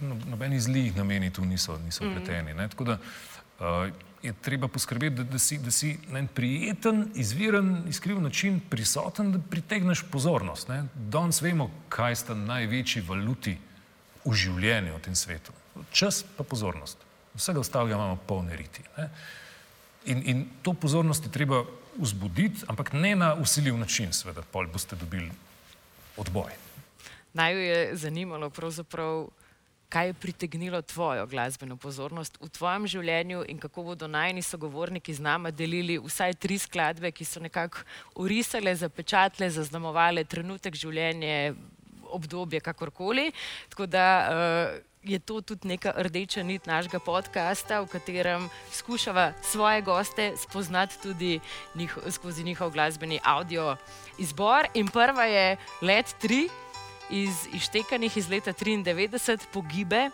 No, 0.00 0.16
nobeni 0.26 0.58
zli 0.60 0.88
nameni 0.96 1.30
tu 1.30 1.44
niso, 1.44 1.78
niso 1.78 2.04
mm 2.04 2.08
-hmm. 2.08 2.14
pleteni. 2.16 2.54
Ne, 2.54 2.68
tako 2.68 2.84
da 2.84 2.98
uh, 3.60 3.92
je 4.22 4.32
treba 4.42 4.68
poskrbeti, 4.68 5.16
da, 5.16 5.22
da, 5.22 5.38
si, 5.38 5.58
da 5.58 5.70
si 5.70 5.98
na 6.08 6.18
en 6.18 6.26
prijeten, 6.26 7.06
izviren, 7.14 7.82
iskriv 7.88 8.20
način 8.20 8.60
prisoten, 8.70 9.32
da 9.32 9.38
pritegneš 9.50 10.04
pozornost. 10.10 10.68
Ne. 10.68 10.84
Danes 10.94 11.42
vemo, 11.42 11.70
kaj 11.88 12.16
sta 12.16 12.34
največji 12.34 13.02
valuti 13.06 13.56
v 14.24 14.34
življenju 14.34 14.96
v 14.96 15.02
tem 15.02 15.14
svetu. 15.14 15.52
Čas 15.92 16.24
pa 16.36 16.44
pozornost. 16.44 16.98
Vsega 17.38 17.60
ostalega 17.60 17.94
imamo 17.94 18.18
polne 18.26 18.56
riti. 18.56 18.82
Ne? 18.96 19.10
In, 20.10 20.22
in 20.26 20.46
to 20.62 20.74
pozornost 20.74 21.24
je 21.24 21.32
treba 21.32 21.62
vzbuditi, 21.98 22.66
ampak 22.66 22.92
ne 22.92 23.14
na 23.16 23.34
usiljiv 23.34 23.76
način, 23.78 24.12
seveda, 24.12 24.42
pol 24.42 24.66
boste 24.66 24.96
dobili 24.96 25.30
odboj. 26.16 26.52
Naj 27.38 27.54
jo 27.54 27.60
je 27.60 27.96
zanimalo, 27.96 28.50
kaj 29.88 30.06
je 30.06 30.14
pritegnilo 30.14 30.82
tvojo 30.82 31.26
glasbeno 31.26 31.76
pozornost 31.76 32.38
v 32.40 32.48
tvojem 32.48 32.86
življenju 32.86 33.44
in 33.48 33.58
kako 33.58 33.82
bodo 33.82 34.08
najni 34.08 34.42
sogovorniki 34.42 35.14
z 35.14 35.24
nami 35.24 35.52
delili 35.52 35.98
vsaj 35.98 36.34
tri 36.34 36.58
skladbe, 36.58 37.12
ki 37.12 37.24
so 37.24 37.40
nekako 37.40 37.84
urisale, 38.20 38.74
zapečatile, 38.76 39.50
zaznamovale 39.50 40.24
trenutek 40.24 40.76
življenja, 40.76 41.54
obdobje, 42.08 42.60
kakorkoli. 42.60 43.30
Tako 43.68 43.86
da 43.86 44.04
uh, 44.28 44.76
je 45.02 45.18
to 45.18 45.40
tudi 45.40 45.68
neka 45.68 45.92
rdeča 45.96 46.42
nit 46.42 46.66
našega 46.66 47.00
podcasta, 47.00 47.80
v 47.80 47.88
katerem 47.92 48.48
skušava 48.72 49.32
svoje 49.42 49.82
goste 49.82 50.32
spoznati 50.36 51.00
tudi 51.02 51.40
njih, 51.74 51.98
skozi 52.10 52.44
njihov 52.44 52.70
glasbeni 52.70 53.20
audio 53.24 53.76
izbor. 54.18 54.68
In 54.74 54.88
prva 54.88 55.24
je 55.24 55.56
Let 55.82 56.16
3 56.22 56.48
iz 57.10 57.46
Ištekanih 57.52 58.16
iz 58.16 58.28
leta 58.28 58.52
93, 58.52 59.38
Pogibe. 59.52 60.10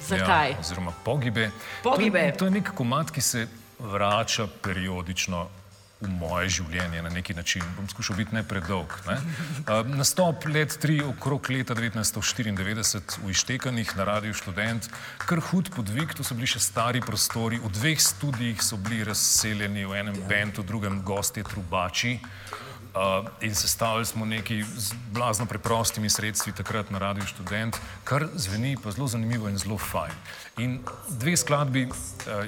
Zakaj? 0.00 0.50
Ja, 0.50 0.60
oziroma 0.60 0.92
Pogibe. 1.04 1.50
Pogibe. 1.82 2.18
To 2.18 2.26
je, 2.26 2.36
to 2.36 2.44
je 2.44 2.50
nek 2.50 2.72
komat, 2.74 3.10
ki 3.10 3.20
se 3.20 3.46
vrača 3.78 4.46
periodično 4.62 5.48
v 6.04 6.10
moje 6.10 6.50
življenje 6.58 7.02
na 7.02 7.10
neki 7.12 7.34
način. 7.34 7.62
Bom 7.76 7.88
skušal 7.88 8.18
biti 8.18 8.34
ne 8.34 8.42
predolg. 8.46 8.92
Ne? 9.08 9.18
Uh, 9.64 9.80
nastop 9.96 10.44
let 10.50 10.74
3 10.82 10.98
okrog 11.06 11.48
leta 11.48 11.74
1994 11.74 13.22
v 13.24 13.30
Ištekanih 13.32 13.94
na 13.96 14.04
Radiu 14.04 14.34
Študent, 14.36 14.90
kar 15.24 15.40
hud 15.40 15.70
podvig, 15.72 16.12
to 16.12 16.26
so 16.26 16.36
bili 16.36 16.50
še 16.50 16.60
stari 16.60 17.00
prostori, 17.00 17.56
v 17.62 17.70
dveh 17.72 17.96
studijih 18.00 18.60
so 18.60 18.76
bili 18.76 19.06
razseljeni, 19.08 19.86
v 19.88 20.02
enem 20.02 20.18
bentu, 20.28 20.60
v 20.60 20.68
drugem 20.68 21.00
gostje 21.06 21.46
trubači. 21.48 22.18
Uh, 22.94 23.26
in 23.40 23.54
sestavili 23.54 24.06
smo 24.06 24.24
nekaj 24.24 24.62
z 24.62 24.94
blazno 25.10 25.46
preprostimi 25.46 26.10
sredstvi 26.10 26.52
takrat 26.52 26.90
na 26.90 26.98
Radiu 26.98 27.26
Študent, 27.26 27.76
kar 28.04 28.28
zveni 28.34 28.76
pa 28.82 28.90
zelo 28.90 29.08
zanimivo 29.08 29.48
in 29.48 29.58
zelo 29.58 29.78
fajn. 29.78 30.12
In 30.62 30.78
dve 31.08 31.36
skladbi 31.36 31.88
uh, 31.90 31.96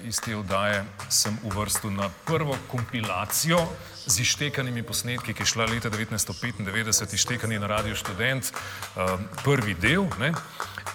iz 0.07 0.21
te 0.23 0.37
oddaje 0.37 0.85
sem 1.11 1.39
uvrstil 1.43 1.91
na 1.91 2.07
prvo 2.25 2.55
kompilacijo 2.71 3.59
z 4.07 4.21
ištekanimi 4.21 4.87
posnetki, 4.87 5.35
ki 5.35 5.43
je 5.43 5.47
šla 5.47 5.67
leta 5.67 5.91
1995, 5.91 7.15
ištekani 7.15 7.59
na 7.59 7.67
Radiu 7.67 7.99
Študent, 7.99 8.53
uh, 8.55 9.19
prvi 9.43 9.75
del. 9.75 10.07
Ne? 10.21 10.31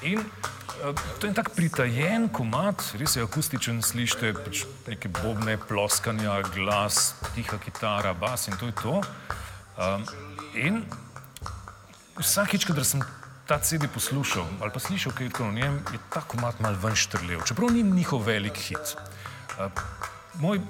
In 0.02 0.24
To 1.20 1.28
je 1.28 1.34
tak 1.34 1.54
pritajen 1.54 2.26
komat, 2.34 2.82
res 2.98 3.14
je 3.14 3.22
akustičen, 3.22 3.84
slišite 3.86 4.32
pač 4.34 4.64
neke 4.88 5.12
bobne, 5.14 5.54
ploskanja, 5.70 6.40
glas, 6.56 7.14
tiha 7.36 7.60
kitara, 7.62 8.16
bas 8.18 8.48
in 8.50 8.58
to 8.58 8.72
je 8.72 8.76
to. 8.82 8.96
Um, 9.78 10.06
in 10.56 10.84
vsakič, 12.20 12.66
kadar 12.68 12.86
sem 12.86 13.04
ta 13.48 13.60
CD 13.60 13.88
poslušal 13.92 14.46
ali 14.62 14.72
pa 14.72 14.80
slišal 14.80 15.16
kaj 15.16 15.32
o 15.40 15.52
njem, 15.52 15.80
je 15.92 16.00
ta 16.14 16.22
komat 16.22 16.60
mal 16.60 16.76
ven 16.76 16.96
štrlev, 16.96 17.44
čeprav 17.48 17.72
ni 17.72 17.84
njihov 17.84 18.24
velik 18.28 18.58
hit. 18.58 18.96
Uh, 19.60 19.72
moj 20.40 20.62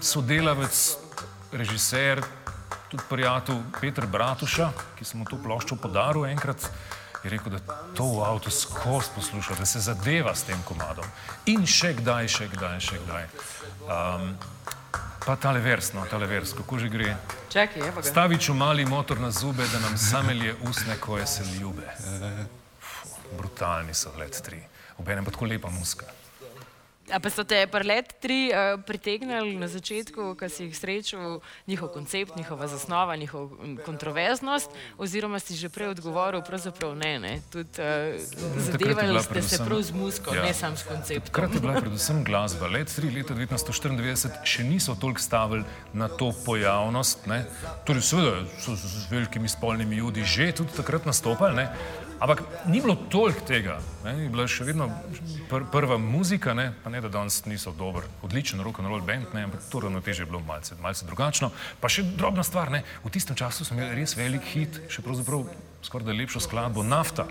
sodelavec, 0.00 0.96
režiser, 1.52 2.22
tudi 2.90 3.02
prijatelj 3.08 3.62
Petr 3.80 4.06
Bratuša, 4.06 4.72
ki 4.98 5.04
sem 5.04 5.20
mu 5.20 5.24
to 5.28 5.38
ploščo 5.40 5.76
podaril 5.80 6.26
enkrat, 6.28 6.66
je 7.24 7.30
rekel, 7.30 7.54
da 7.54 7.76
to 7.94 8.04
v 8.04 8.24
avtu 8.26 8.50
skozi 8.50 9.14
posluša, 9.14 9.54
da 9.58 9.66
se 9.66 9.80
zadeva 9.80 10.34
s 10.34 10.42
tem 10.42 10.58
komadom. 10.66 11.06
In 11.46 11.66
še 11.66 11.94
kdaj, 12.00 12.28
še 12.28 12.48
kdaj, 12.52 12.80
še 12.82 12.98
kdaj. 13.04 13.28
Um, 13.86 14.34
Pa 15.26 15.36
tale 15.36 15.60
vers, 15.60 15.92
no, 15.92 16.02
tale 16.10 16.26
vers, 16.26 16.52
kako 16.52 16.78
že 16.78 16.88
gre? 16.88 17.16
Čakaj, 17.52 17.82
evo 17.88 18.00
ga. 18.00 18.08
Stavi 18.08 18.38
čumali 18.38 18.84
motor 18.84 19.20
na 19.20 19.30
zube, 19.30 19.62
da 19.72 19.78
nam 19.78 19.98
samelje 19.98 20.54
usne, 20.62 20.96
koje 21.00 21.26
se 21.26 21.44
ljube. 21.60 21.86
Brutalni 23.38 23.94
so 23.94 24.10
let 24.18 24.40
tri. 24.42 24.58
Obenem 24.98 25.24
pa 25.24 25.30
tako 25.30 25.46
lepa 25.46 25.70
muska. 25.70 26.06
A 27.12 27.20
pa 27.20 27.30
so 27.30 27.44
te 27.44 27.60
prlet 27.68 28.08
tri 28.20 28.48
uh, 28.48 28.80
pritegnili 28.80 29.56
na 29.60 29.68
začetku, 29.68 30.32
ko 30.40 30.48
si 30.48 30.64
jih 30.64 30.76
srečal, 30.76 31.40
njihov 31.68 31.92
koncept, 31.92 32.36
njihova 32.36 32.68
zasnova, 32.68 33.16
njihov 33.16 33.50
kontroverznost, 33.84 34.70
oziroma 34.96 35.38
si 35.38 35.54
že 35.54 35.68
prej 35.68 35.92
odgovoril, 35.92 36.40
pravzaprav 36.40 36.96
ne, 36.96 37.18
ne. 37.20 37.34
Tudi 37.52 37.68
uh, 37.76 38.16
zadevali 38.56 39.20
ste 39.20 39.28
predvsem, 39.28 39.58
se 39.58 39.64
prav 39.64 39.82
z 39.82 39.92
musko, 39.92 40.34
ja, 40.34 40.42
ne 40.42 40.54
sam 40.54 40.76
s 40.76 40.88
konceptom. 40.88 41.28
Takrat 41.28 41.54
je 41.54 41.60
bila 41.60 41.80
predvsem 41.80 42.24
glasba. 42.24 42.72
Let 42.72 42.88
tri 42.96 43.12
leta 43.12 43.36
1994 43.36 44.48
še 44.48 44.64
niso 44.64 44.96
toliko 44.96 45.20
stavili 45.20 45.68
na 45.92 46.08
to 46.08 46.32
pojavnost, 46.46 47.26
ne. 47.28 47.44
Torej 47.84 48.08
seveda 48.08 48.46
so 48.56 48.72
z 48.76 49.04
velikimi 49.12 49.48
spolnimi 49.52 50.00
judi 50.00 50.24
že 50.24 50.52
tudi 50.56 50.72
takrat 50.72 51.04
nastopali, 51.04 51.60
ne. 51.60 51.68
Ampak 52.22 52.42
ni 52.70 52.78
bilo 52.80 52.94
toliko 52.94 53.40
tega, 53.42 53.80
ne, 54.04 54.12
je 54.22 54.28
bila 54.30 54.44
še 54.46 54.62
vedno 54.62 54.86
pr 55.50 55.64
prva 55.72 55.96
muzika, 55.98 56.52
ne, 56.54 56.68
pa 56.84 56.90
ne 56.94 57.00
da 57.02 57.08
danes 57.10 57.40
niso 57.50 57.72
dober, 57.74 58.06
odličen 58.22 58.62
rock 58.62 58.78
and 58.78 58.86
roll 58.92 59.02
band, 59.02 59.32
ne, 59.34 59.42
ampak 59.48 59.64
to 59.72 59.80
ravnoteže 59.82 60.22
je 60.22 60.28
bilo 60.30 60.38
malce, 60.46 60.78
malce 60.78 61.08
drugačno. 61.08 61.50
Pa 61.82 61.90
še 61.90 62.04
drobna 62.14 62.44
stvar, 62.46 62.70
ne, 62.70 62.84
v 63.02 63.10
tistem 63.10 63.34
času 63.34 63.66
smo 63.66 63.74
imeli 63.74 63.98
res 63.98 64.14
velik 64.14 64.46
hit, 64.54 64.78
še 64.86 65.02
pravzaprav 65.02 65.48
skoraj 65.82 66.06
da 66.06 66.14
lepšo 66.14 66.44
skladbo, 66.46 66.86
nafta. 66.86 67.26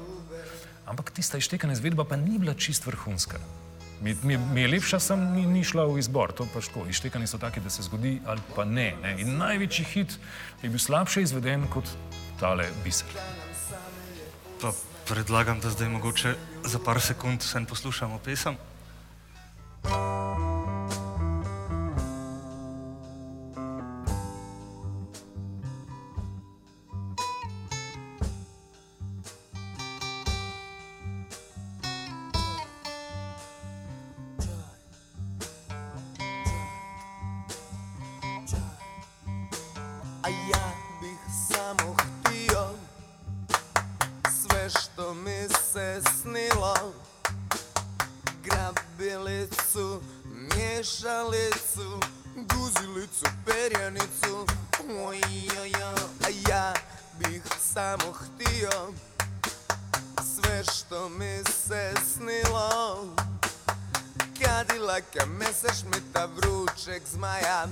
Ampak 0.91 1.13
tista 1.15 1.39
ištekana 1.39 1.77
izvedba 1.77 2.03
pa 2.03 2.19
ni 2.19 2.35
bila 2.41 2.51
čist 2.51 2.83
vrhunska. 2.83 3.39
Mi, 4.03 4.11
mi, 4.27 4.35
mi 4.35 4.65
je 4.65 4.73
lepša, 4.73 4.99
sem 4.99 5.23
ni, 5.37 5.45
ni 5.47 5.61
šla 5.63 5.85
v 5.87 6.01
izbor, 6.03 6.33
to 6.35 6.49
pač 6.51 6.67
tako. 6.67 6.83
Ištekani 6.91 7.29
so 7.31 7.39
taki, 7.39 7.63
da 7.63 7.71
se 7.71 7.85
zgodi 7.87 8.17
ali 8.27 8.43
pa 8.57 8.67
ne, 8.67 8.89
ne. 8.99 9.15
In 9.23 9.37
največji 9.39 9.87
hit 9.93 10.17
je 10.65 10.73
bil 10.73 10.83
slabše 10.83 11.23
izveden 11.23 11.69
kot 11.71 11.87
tale 12.41 12.67
biser 12.83 13.39
pa 14.61 14.71
predlagam, 15.09 15.59
da 15.59 15.69
zdaj 15.69 15.89
mogoče 15.89 16.35
za 16.65 16.79
par 16.79 17.01
sekund 17.01 17.41
vsem 17.41 17.65
poslušamo 17.65 18.19
pesem. 18.25 18.57
moj 54.93 55.21
jojo 55.55 55.93
A 56.25 56.49
ja 56.49 56.73
bih 57.19 57.43
samo 57.73 58.13
htio 58.13 58.93
Sve 60.35 60.63
što 60.63 61.09
mi 61.09 61.43
se 61.67 61.93
snilo. 62.13 63.05
Kadilaka, 64.41 65.25
meseš 65.25 65.83
mi 65.85 66.13
ta 66.13 66.25
vrućeg 66.25 67.03
zmaja 67.05 67.65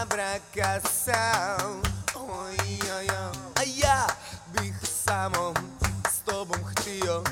Abraka 0.00 0.88
sam 1.04 1.82
Oj, 2.14 2.56
jojo 2.88 3.32
A 3.54 3.62
ja 3.76 4.06
bih 4.52 4.74
samo 5.04 5.54
s 6.10 6.18
tobom 6.24 6.58
htio 6.64 7.22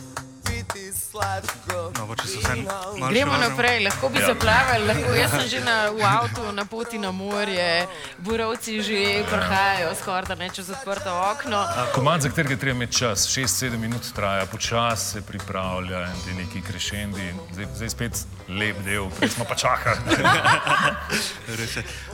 lahko 3.85 4.09
bi 4.09 4.19
ja. 4.19 4.27
zaplavali, 4.27 4.87
lahko 4.87 5.15
jaz 5.15 5.31
sem 5.31 5.49
že 5.49 5.61
na, 5.65 5.91
v 5.91 6.03
avtu 6.03 6.53
na 6.53 6.65
poti 6.65 6.99
na 6.99 7.13
morje, 7.13 7.87
burovci 8.19 8.83
že 8.83 9.25
prihajajo 9.31 9.95
skoraj 9.95 10.29
da 10.29 10.35
ne 10.35 10.51
čez 10.51 10.71
odprto 10.71 11.09
okno. 11.09 11.65
Komand, 11.95 12.23
za 12.23 12.29
katerega 12.29 12.57
treba 12.57 12.77
imeti 12.77 12.99
čas, 12.99 13.29
6-7 13.29 13.79
minut 13.79 14.13
traja, 14.15 14.47
počasi 14.47 15.11
se 15.11 15.23
pripravlja 15.23 16.07
in 16.07 16.21
ti 16.25 16.35
neki 16.35 16.63
krešendi, 16.63 17.35
zdaj, 17.53 17.67
zdaj 17.75 17.91
spet 17.91 18.27
lep 18.49 18.77
del, 18.85 19.09
prej 19.19 19.31
smo 19.37 19.45
pa 19.49 19.55
čakali. 19.55 19.99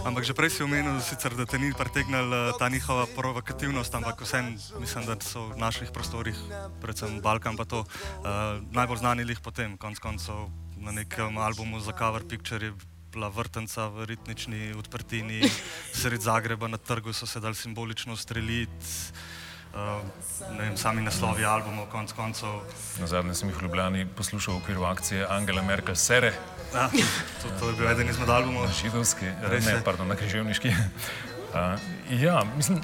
ampak 0.08 0.24
že 0.24 0.34
prej 0.34 0.50
si 0.50 0.62
omenil, 0.62 1.00
sicer, 1.00 1.34
da 1.34 1.46
te 1.46 1.58
ni 1.58 1.72
pritegnila 1.72 2.52
ta 2.58 2.68
njihova 2.68 3.06
provokativnost, 3.16 3.94
ampak 3.94 4.20
vsem 4.20 4.56
mislim, 4.80 5.06
da 5.06 5.16
so 5.20 5.50
v 5.50 5.58
naših 5.58 5.90
prostorih, 5.90 6.36
predvsem 6.80 7.20
Balkan 7.20 7.56
pa 7.56 7.64
to, 7.64 7.84
uh, 7.84 8.60
najbolj 8.70 8.98
znani 8.98 9.24
jih 9.28 9.40
potem, 9.40 9.76
konc 9.76 9.98
koncev 9.98 10.48
na 10.76 10.92
nekem 10.92 11.38
albumu 11.38 11.80
za 11.80 11.92
Cover 11.92 12.22
Picture 12.24 12.66
je 12.66 12.72
bila 13.12 13.28
vrtenca 13.28 13.88
v 13.88 14.06
ritmični 14.06 14.72
odprtini, 14.72 15.42
sred 16.00 16.20
Zagreba 16.20 16.68
na 16.68 16.78
trgu 16.78 17.12
so 17.12 17.26
se 17.26 17.40
dal 17.40 17.54
simbolično 17.54 18.16
streljiti. 18.16 18.86
uh, 19.74 20.02
ne 20.56 20.62
vem, 20.64 20.76
sami 20.76 21.02
naslovi 21.02 21.44
albumov, 21.44 21.86
konc 21.86 22.12
koncev. 22.12 22.62
Na 23.00 23.06
zadnje 23.06 23.34
sem 23.34 23.48
jih 23.48 23.58
v 23.58 23.62
Ljubljani 23.62 24.06
poslušal 24.06 24.54
v 24.54 24.58
okviru 24.58 24.84
akcije 24.84 25.26
Angela 25.26 25.62
Merkel 25.62 25.94
Sere, 25.94 26.32
Ja, 26.74 26.86
to, 27.42 27.50
to 27.58 27.68
je 27.68 27.74
bil 27.76 27.88
eden 27.90 28.08
izmed 28.08 28.28
albumov. 28.30 28.66
na 28.66 28.72
židovski, 28.72 29.26
eh, 29.26 29.48
Res 29.50 29.66
ne, 29.66 29.72
je. 29.72 29.82
pardon, 29.84 30.06
na 30.08 30.14
križevniški. 30.14 30.68
Uh, 30.70 31.74
ja, 32.24 32.42
mislim, 32.56 32.78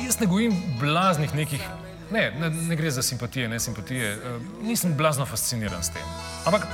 jaz 0.00 0.20
ne 0.20 0.26
gojim 0.26 0.52
blaznih 0.80 1.34
nekih, 1.34 1.64
ne, 2.12 2.30
ne, 2.38 2.50
ne 2.50 2.76
gre 2.76 2.90
za 2.90 3.02
simpatije, 3.02 3.48
ne 3.48 3.60
simpatije, 3.60 4.16
uh, 4.16 4.42
nisem 4.62 4.94
blazno 4.96 5.26
fasciniran 5.26 5.82
s 5.82 5.92
tem. 5.94 6.02
Ampak 6.44 6.66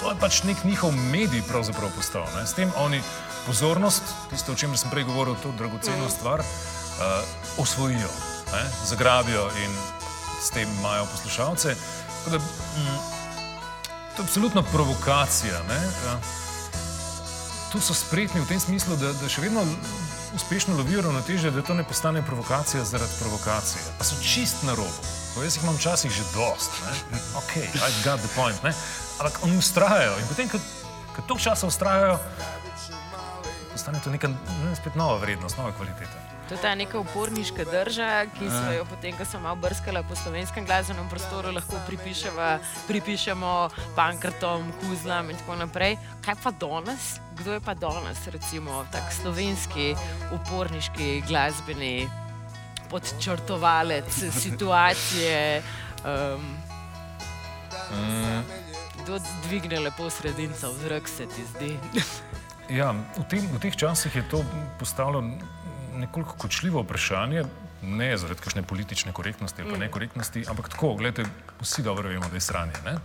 to 0.00 0.10
je 0.10 0.16
pač 0.20 0.42
nek 0.44 0.64
njihov 0.64 0.92
medij 1.12 1.42
pravzaprav 1.48 1.90
postal. 1.96 2.26
Ne? 2.36 2.46
S 2.46 2.56
tem 2.56 2.72
oni 2.76 3.00
pozornost, 3.46 4.02
tisto, 4.30 4.52
o 4.52 4.58
čemer 4.58 4.78
sem 4.78 4.90
prej 4.90 5.06
govoril, 5.08 5.36
to 5.42 5.52
dragoceno 5.58 6.08
stvar, 6.10 6.40
uh, 6.40 7.60
osvojijo, 7.62 8.10
ne? 8.52 8.64
zagrabijo 8.86 9.46
in 9.64 9.76
s 10.42 10.50
tem 10.50 10.68
imajo 10.78 11.06
poslušalce. 11.12 11.76
Tako 12.24 12.30
Da, 12.30 12.38
mm, 12.38 12.98
to 14.16 14.22
je 14.22 14.26
absolutna 14.26 14.62
provokacija. 14.62 15.62
Ne? 15.68 15.78
Uh, 15.86 16.20
tu 17.72 17.80
so 17.80 17.94
spretni 17.94 18.40
v 18.40 18.48
tem 18.48 18.60
smislu, 18.60 18.96
da, 18.96 19.12
da 19.12 19.28
še 19.28 19.42
vedno 19.46 19.62
uspešno 20.34 20.76
lovijo 20.76 21.02
ravnoteže, 21.02 21.50
da 21.50 21.62
to 21.62 21.74
ne 21.74 21.84
postane 21.84 22.22
provokacija 22.26 22.84
zaradi 22.84 23.12
provokacije. 23.20 23.82
Pa 23.98 24.04
so 24.04 24.16
čist 24.22 24.62
na 24.62 24.74
robu. 24.74 25.00
To 25.34 25.42
jaz 25.42 25.56
jih 25.56 25.64
imam 25.64 25.76
včasih 25.76 26.10
že 26.10 26.22
dost. 26.34 26.70
Ne? 27.12 27.18
Ok, 27.36 27.56
I 27.56 27.92
got 28.04 28.20
the 28.20 28.28
point. 28.36 28.62
Ne? 28.62 28.72
Ampak 29.18 29.40
oni 29.42 29.56
ustrajajo 29.56 30.18
in 30.18 30.28
potem, 30.28 30.48
ko, 30.48 30.58
ko 31.16 31.22
toliko 31.22 31.44
časa 31.44 31.66
ustrajajo, 31.66 32.18
postane 33.72 34.00
to 34.04 34.10
neka 34.10 34.28
ne, 34.28 34.76
spet 34.76 34.94
nova 34.94 35.18
vrednost, 35.18 35.58
nova 35.58 35.72
kvaliteta. 35.72 36.25
To 36.48 36.54
je 36.54 36.60
ta 36.62 36.74
neka 36.74 36.98
uporniška 36.98 37.64
drža, 37.64 38.26
ki 38.38 38.46
smo 38.46 38.70
jo 38.76 38.84
potem, 38.86 39.16
ko 39.18 39.24
sem 39.26 39.42
malo 39.42 39.58
brskala 39.58 40.04
po 40.06 40.14
slovenskem 40.14 40.66
glasbenem 40.66 41.08
prostoru, 41.10 41.50
lahko 41.50 41.80
pripišemo 42.86 43.54
pankrtom, 43.96 44.70
kuzlam 44.78 45.30
in 45.30 45.40
tako 45.42 45.56
naprej. 45.58 45.96
Kaj 46.22 46.38
pa 46.44 46.52
danes? 46.54 47.16
Kdo 47.40 47.58
je 47.58 47.60
pa 47.60 47.74
danes, 47.74 48.22
recimo, 48.30 48.84
tak 48.94 49.10
slovenski 49.10 49.96
uporniški 50.38 51.26
glasbeni 51.26 52.06
podčrtovalec 52.90 54.14
situacije? 54.14 55.42
Um, 56.06 56.54
Kdo 59.02 59.18
dvigne 59.42 59.80
lepo 59.80 60.10
sredinca 60.10 60.68
v 60.68 60.74
zrak, 60.82 61.08
se 61.08 61.26
ti 61.26 61.42
zdi? 61.54 61.72
Ja, 62.70 62.94
v, 62.94 63.22
tem, 63.30 63.46
v 63.46 63.58
teh 63.62 63.74
časih 63.74 64.10
je 64.10 64.24
to 64.30 64.42
postalo 64.78 65.22
nekoliko 65.96 66.36
kočljivo 66.38 66.82
vprašanje, 66.82 67.44
ne 67.82 68.16
zaradi 68.16 68.40
kakšne 68.40 68.62
politične 68.62 69.12
korektnosti 69.12 69.62
ali 69.62 69.72
pa 69.72 69.78
nekorektnosti, 69.78 70.44
ampak 70.48 70.68
tako, 70.68 70.94
gledajte, 70.94 71.30
vsi 71.60 71.82
dobro 71.82 72.08
vemo, 72.08 72.28
da 72.28 72.36
je 72.36 72.40
sranje. 72.40 72.72
Ne? 72.84 72.96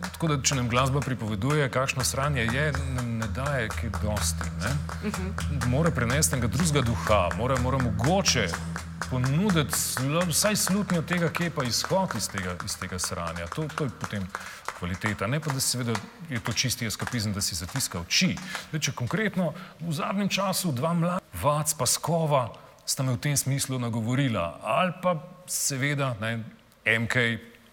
Tako 0.00 0.28
da, 0.28 0.42
če 0.42 0.54
nam 0.54 0.68
glasba 0.70 1.00
pripoveduje, 1.00 1.70
kakšno 1.74 2.04
sranje 2.04 2.46
je, 2.52 2.72
nam 2.94 3.16
ne 3.18 3.26
daje 3.34 3.68
kaj 3.68 3.90
dosti. 4.02 4.50
Ne? 4.62 4.72
Mora 5.66 5.90
prenesti 5.90 6.36
nekega 6.36 6.52
drugega 6.56 6.84
duha, 6.86 7.22
mora, 7.36 7.58
mora 7.62 7.78
mogoče 7.82 8.46
ponuditi 9.10 9.74
vsaj 10.28 10.56
slutnjo 10.56 11.02
tega, 11.02 11.28
kje 11.32 11.46
je 11.46 11.50
pa 11.50 11.64
izhod 11.64 12.14
iz 12.16 12.28
tega, 12.28 12.56
iz 12.64 12.76
tega 12.76 12.98
sranja. 12.98 13.46
To, 13.54 13.68
to 13.74 13.84
je 13.84 13.90
potem 14.00 14.26
kvaliteta. 14.78 15.26
Ne 15.26 15.40
pa, 15.40 15.52
da 15.52 15.60
seveda 15.60 15.94
je 16.30 16.40
to 16.40 16.52
čisti 16.52 16.86
eskapizem, 16.86 17.32
da 17.32 17.40
si 17.40 17.54
zatiska 17.54 18.00
oči. 18.00 18.36
Zdaj, 18.70 18.80
če 18.80 18.92
konkretno 18.92 19.52
v 19.80 19.92
zadnjem 19.92 20.28
času 20.28 20.72
dva 20.72 20.94
mlada, 20.94 21.24
Vac 21.42 21.74
pa 21.78 21.86
Skova, 21.86 22.48
sta 22.86 23.02
me 23.02 23.14
v 23.14 23.22
tem 23.22 23.36
smislu 23.36 23.78
nagovorila. 23.78 24.58
Ali 24.62 24.92
pa 25.02 25.18
seveda 25.46 26.14
ne, 26.20 26.44
MK 26.84 27.14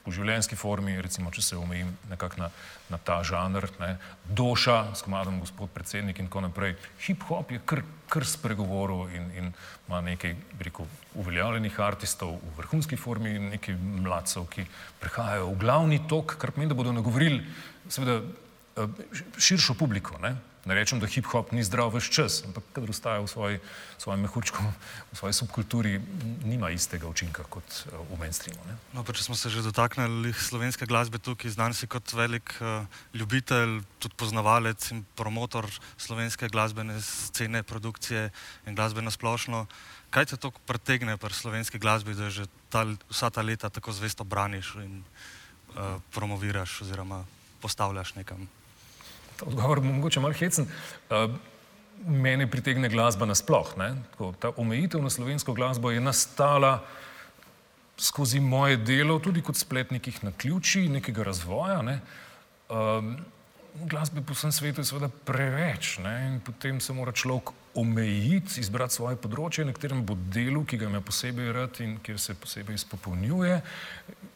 v 0.06 0.14
življenjski 0.14 0.58
formi, 0.58 0.96
recimo, 1.02 1.32
če 1.34 1.42
se 1.42 1.58
omejim 1.58 1.90
nekako 2.12 2.44
na, 2.44 2.50
na 2.94 3.00
ta 3.02 3.18
žanr, 3.26 3.68
ne, 3.82 3.96
Doša 4.26 4.96
s 4.96 5.06
komadom 5.06 5.40
gospod 5.42 5.72
predsednik 5.74 6.20
in 6.22 6.30
tako 6.30 6.46
naprej. 6.46 6.76
Hip-hop 7.08 7.52
je 7.52 7.62
kar, 7.66 7.82
kar 8.12 8.26
spregovoril 8.30 9.10
in, 9.18 9.30
in 9.34 9.52
ima 9.88 10.02
nekaj, 10.06 10.36
rekel, 10.62 10.90
uveljavljenih 11.18 11.80
artistov 11.82 12.38
v 12.38 12.56
vrhunski 12.60 13.00
formi 13.00 13.36
in 13.36 13.52
nekaj 13.56 13.78
mladcev, 14.06 14.46
ki 14.54 14.68
prihajajo 15.02 15.52
v 15.54 15.62
glavni 15.66 16.02
tok, 16.10 16.38
kar 16.42 16.54
pomeni, 16.54 16.74
da 16.74 16.78
bodo 16.78 16.94
nagovorili 16.94 17.42
seveda 17.90 18.22
eh, 18.22 19.06
širšo 19.38 19.78
publiko. 19.80 20.22
Ne? 20.22 20.36
Ne 20.66 20.74
rečem, 20.74 20.98
da 20.98 21.06
hip-hop 21.06 21.54
ni 21.54 21.62
zdrav 21.62 21.94
vse 21.94 22.10
čas, 22.10 22.42
ampak 22.42 22.66
kadar 22.74 22.90
ostaja 22.90 23.22
v 23.22 23.30
svoji, 23.30 23.58
svojem 24.02 24.26
mehurčku, 24.26 24.66
v 25.14 25.14
svoji 25.14 25.38
subkulturi, 25.38 26.02
nima 26.42 26.74
istega 26.74 27.06
učinka 27.06 27.46
kot 27.54 27.86
eh, 27.86 27.94
v 27.94 28.18
mainstreamu. 28.18 28.66
Ne? 28.66 28.74
No, 28.98 29.06
pa 29.06 29.14
če 29.14 29.30
smo 29.30 29.38
se 29.38 29.54
že 29.54 29.62
dotaknili 29.62 30.34
slovenske 30.34 30.90
glasbe 30.90 31.22
tukaj, 31.22 31.54
znan 31.54 31.78
si 31.78 31.86
kot 31.86 32.10
velik 32.18 32.50
uh, 32.66 32.82
ljubitelj, 33.14 33.86
tudi 34.02 34.18
poznavalec 34.18 34.90
in 34.90 35.06
promotor 35.14 35.70
slovenske 36.02 36.50
glasbene 36.50 36.98
scene, 36.98 37.62
produkcije 37.62 38.34
in 38.66 38.74
glasbe 38.74 39.06
na 39.06 39.14
splošno. 39.14 39.70
Kaj 40.10 40.34
te 40.34 40.42
tako 40.42 40.58
pritegne 40.66 41.14
pri 41.22 41.30
slovenski 41.30 41.78
glasbi, 41.78 42.18
da 42.18 42.34
že 42.34 42.50
ta, 42.74 42.90
vsa 43.14 43.30
ta 43.30 43.46
leta 43.46 43.70
tako 43.70 43.94
zvesto 43.94 44.26
braniš 44.26 44.82
in 44.82 45.06
uh, 45.78 46.02
promoviraš 46.10 46.82
oziroma 46.90 47.22
postavljaš 47.62 48.18
nekam? 48.18 48.50
Odgovor 49.42 49.80
bo 49.80 49.92
mogoče 49.92 50.20
malo 50.24 50.34
hecen. 50.34 50.68
Uh, 51.10 51.36
mene 52.08 52.48
pritegne 52.52 52.90
glasba 52.90 53.26
nasploh. 53.26 53.74
Tako, 53.76 54.34
Ta 54.40 54.52
omejitev 54.58 55.02
na 55.04 55.10
slovensko 55.10 55.54
glasbo 55.54 55.92
je 55.92 56.02
nastala 56.02 56.80
skozi 57.98 58.40
moje 58.40 58.78
delo, 58.78 59.20
tudi 59.20 59.42
kot 59.42 59.56
splet 59.56 59.92
nekih 59.92 60.24
naključij, 60.24 60.90
nekega 60.90 61.24
razvoja. 61.24 61.82
Ne. 61.82 62.00
Um, 62.70 63.16
glasbe 63.88 64.22
po 64.22 64.34
vsem 64.34 64.52
svetu 64.52 64.82
je 64.82 64.86
seveda 64.86 65.10
preveč 65.26 65.98
ne, 66.04 66.16
in 66.28 66.40
potem 66.44 66.80
se 66.80 66.94
mora 66.94 67.12
človek 67.12 67.52
omejiti, 67.76 68.60
izbrati 68.62 68.96
svoje 68.96 69.18
področje, 69.20 69.66
na 69.68 69.74
katerem 69.76 70.04
bo 70.08 70.16
delu, 70.32 70.64
ki 70.64 70.80
ga 70.80 70.88
ima 70.88 71.02
posebej 71.04 71.52
rad 71.56 71.80
in 71.84 71.98
kjer 72.04 72.20
se 72.22 72.36
posebej 72.40 72.80
izpopolnjuje. 72.80 73.60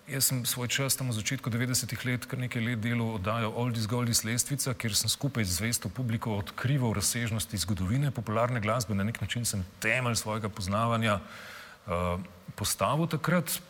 Jaz 0.09 0.27
sem 0.31 0.41
svoj 0.49 0.67
čas 0.73 0.97
tam 0.97 1.11
v 1.11 1.15
začetku 1.19 1.51
90-ih 1.53 2.03
let, 2.09 2.25
kar 2.27 2.41
nekaj 2.41 2.63
let 2.65 2.81
delal 2.83 3.15
oddajo 3.19 3.53
Oldies 3.61 3.85
Goldies 3.87 4.23
Lestvica, 4.27 4.73
kjer 4.73 4.97
sem 4.97 5.11
skupaj 5.11 5.45
z 5.45 5.59
zvesto 5.61 5.91
publiko 5.93 6.33
odkrival 6.41 6.95
razsežnosti 6.97 7.61
zgodovine 7.63 8.11
popularne 8.11 8.59
glasbe. 8.59 8.97
Na 8.97 9.05
nek 9.07 9.21
način 9.21 9.45
sem 9.45 9.63
temelj 9.79 10.17
svojega 10.19 10.49
poznavanja 10.49 11.19
uh, 11.21 12.17
postavil 12.57 13.07
takrat. 13.07 13.61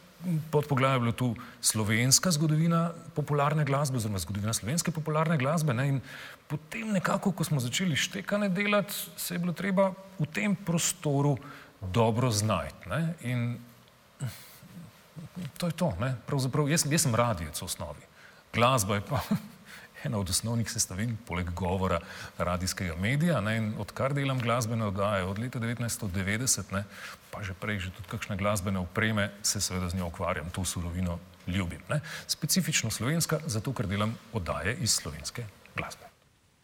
Pod 0.52 0.68
poglavjem 0.68 0.96
je 0.96 1.00
bila 1.00 1.16
tu 1.16 1.36
slovenska 1.62 2.32
zgodovina 2.32 2.92
popularne 3.16 3.64
glasbe, 3.66 3.98
oziroma 3.98 4.20
zgodovina 4.20 4.54
slovenske 4.54 4.92
popularne 4.92 5.38
glasbe. 5.38 5.74
Ne? 5.74 5.88
In 5.88 6.02
potem 6.48 6.92
nekako, 6.92 7.32
ko 7.32 7.44
smo 7.44 7.60
začeli 7.64 7.96
štekane 7.96 8.50
delati, 8.50 8.94
se 9.16 9.36
je 9.36 9.40
bilo 9.40 9.54
treba 9.54 9.94
v 10.20 10.28
tem 10.28 10.56
prostoru 10.56 11.38
dobro 11.82 12.32
znajti. 12.32 12.90
ne. 12.90 13.14
In 13.24 13.58
to 15.58 15.68
je 15.68 15.72
to. 15.72 15.94
Ne? 16.00 16.16
Pravzaprav 16.28 16.70
jaz, 16.70 16.84
jaz 16.92 17.02
sem 17.02 17.16
radijec 17.16 17.62
v 17.62 17.66
osnovi. 17.66 18.04
Glasba 18.54 18.96
je 18.96 19.02
pa 19.02 19.22
ena 20.04 20.18
od 20.18 20.30
osnovnih 20.30 20.72
sestavin, 20.72 21.18
poleg 21.28 21.52
govora 21.56 22.00
radijskega 22.38 22.96
medija. 22.96 23.42
Ne? 23.42 23.58
In 23.58 23.74
odkar 23.80 24.14
delam 24.14 24.40
glasbene 24.40 24.86
oddaje, 24.86 25.24
od 25.24 25.40
leta 25.40 25.60
1990, 25.60 26.74
ne? 26.74 26.84
pa 27.32 27.44
že 27.44 27.54
prej, 27.54 27.80
že 27.80 27.96
tudi 27.96 28.10
kakšne 28.10 28.38
glasbene 28.38 28.80
opreme, 28.80 29.32
se 29.44 29.62
seveda 29.62 29.90
z 29.90 30.02
njo 30.02 30.08
ukvarjam, 30.08 30.50
to 30.50 30.66
surovino 30.66 31.20
ljubim. 31.48 31.82
Ne? 31.90 32.02
Specifično 32.28 32.92
slovenska, 32.92 33.40
zato 33.46 33.74
ker 33.74 33.88
delam 33.88 34.18
oddaje 34.34 34.78
iz 34.82 34.96
slovenske 34.98 35.46
glasbe. 35.76 36.09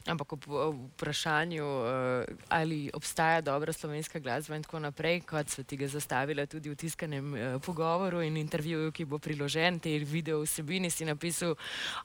Ampak 0.05 0.33
ob 0.33 0.43
ob 0.47 0.75
vprašanju, 0.93 1.65
eh, 1.65 2.25
ali 2.49 2.91
obstaja 2.93 3.41
dobra 3.41 3.73
slovenska 3.73 4.19
glasba 4.19 4.55
in 4.55 4.63
tako 4.63 4.79
naprej, 4.79 5.21
kot 5.25 5.49
so 5.49 5.63
ti 5.63 5.77
ga 5.77 5.87
zastavila 5.87 6.45
tudi 6.45 6.69
v 6.69 6.75
tiskanem 6.75 7.35
eh, 7.35 7.59
pogovoru 7.65 8.21
in 8.21 8.37
intervjuju, 8.37 8.91
ki 8.91 9.05
bo 9.05 9.17
priložen, 9.17 9.79
te 9.79 9.89
video 9.99 10.43
vsebini, 10.43 10.89
si 10.89 11.05
napisal, 11.05 11.55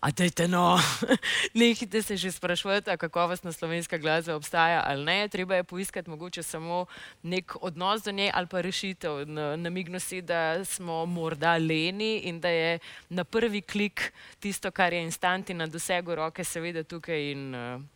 a 0.00 0.10
dajte 0.10 0.48
no, 0.48 0.78
nehite 1.54 2.02
se 2.02 2.16
že 2.16 2.32
sprašovati, 2.32 2.90
a 2.90 2.96
kakovostna 2.96 3.52
slovenska 3.52 3.98
glasba 3.98 4.34
obstaja 4.34 4.82
ali 4.86 5.04
ne. 5.04 5.28
Treba 5.28 5.54
je 5.56 5.64
poiskati 5.64 6.10
mogoče 6.10 6.42
samo 6.42 6.86
nek 7.22 7.52
odnos 7.60 8.02
do 8.02 8.12
nje 8.12 8.30
ali 8.34 8.46
pa 8.46 8.60
rešitev. 8.60 9.28
Na- 9.28 9.56
Namigno 9.56 10.00
si, 10.00 10.22
da 10.22 10.64
smo 10.64 11.06
morda 11.06 11.56
leni 11.56 12.18
in 12.24 12.40
da 12.40 12.48
je 12.48 12.78
na 13.08 13.24
prvi 13.24 13.60
klik 13.60 14.12
tisto, 14.38 14.70
kar 14.70 14.92
je 14.92 15.02
instant 15.02 15.50
in 15.50 15.56
na 15.56 15.66
dosegu 15.66 16.14
roke, 16.14 16.44
seveda 16.44 16.82
tukaj 16.82 17.32
in 17.32 17.54
uh, 17.54 17.89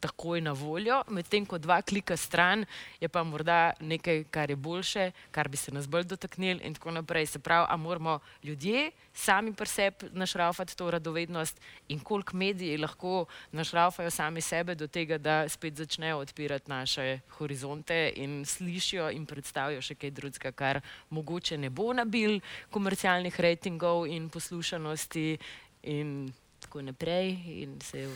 takoj 0.00 0.40
na 0.40 0.52
voljo, 0.52 1.02
medtem 1.08 1.46
ko 1.46 1.58
dva 1.58 1.82
klika 1.82 2.16
stran 2.16 2.64
je 3.00 3.08
pa 3.08 3.22
morda 3.24 3.72
nekaj, 3.80 4.24
kar 4.30 4.50
je 4.50 4.56
boljše, 4.56 5.10
kar 5.30 5.48
bi 5.48 5.56
se 5.56 5.72
nas 5.72 5.88
bolj 5.88 6.04
dotaknili 6.04 6.60
in 6.64 6.74
tako 6.74 6.90
naprej. 6.90 7.26
Se 7.26 7.38
pravi, 7.38 7.66
a 7.68 7.76
moramo 7.76 8.18
ljudje 8.42 8.90
sami 9.14 9.52
pri 9.52 9.68
sebi 9.68 10.08
našraufati 10.12 10.76
to 10.76 10.90
radovednost 10.90 11.60
in 11.88 12.00
koliko 12.00 12.36
mediji 12.36 12.78
lahko 12.78 13.26
našraufajo 13.52 14.10
sami 14.10 14.40
sebe 14.40 14.74
do 14.74 14.86
tega, 14.86 15.18
da 15.18 15.48
spet 15.48 15.76
začnejo 15.76 16.18
odpirati 16.18 16.70
naše 16.70 17.20
horizonte 17.38 18.12
in 18.16 18.44
slišijo 18.46 19.10
in 19.10 19.26
predstavijo 19.26 19.82
še 19.82 19.94
kaj 19.94 20.10
drugega, 20.10 20.52
kar 20.52 20.80
mogoče 21.10 21.58
ne 21.58 21.70
bo 21.70 21.92
nabil 21.92 22.40
komercialnih 22.70 23.40
rejtingov 23.40 24.06
in 24.06 24.28
poslušanosti 24.30 25.38
in 25.82 26.32
tako 26.70 26.82
naprej. 26.82 27.38
Se 27.82 28.08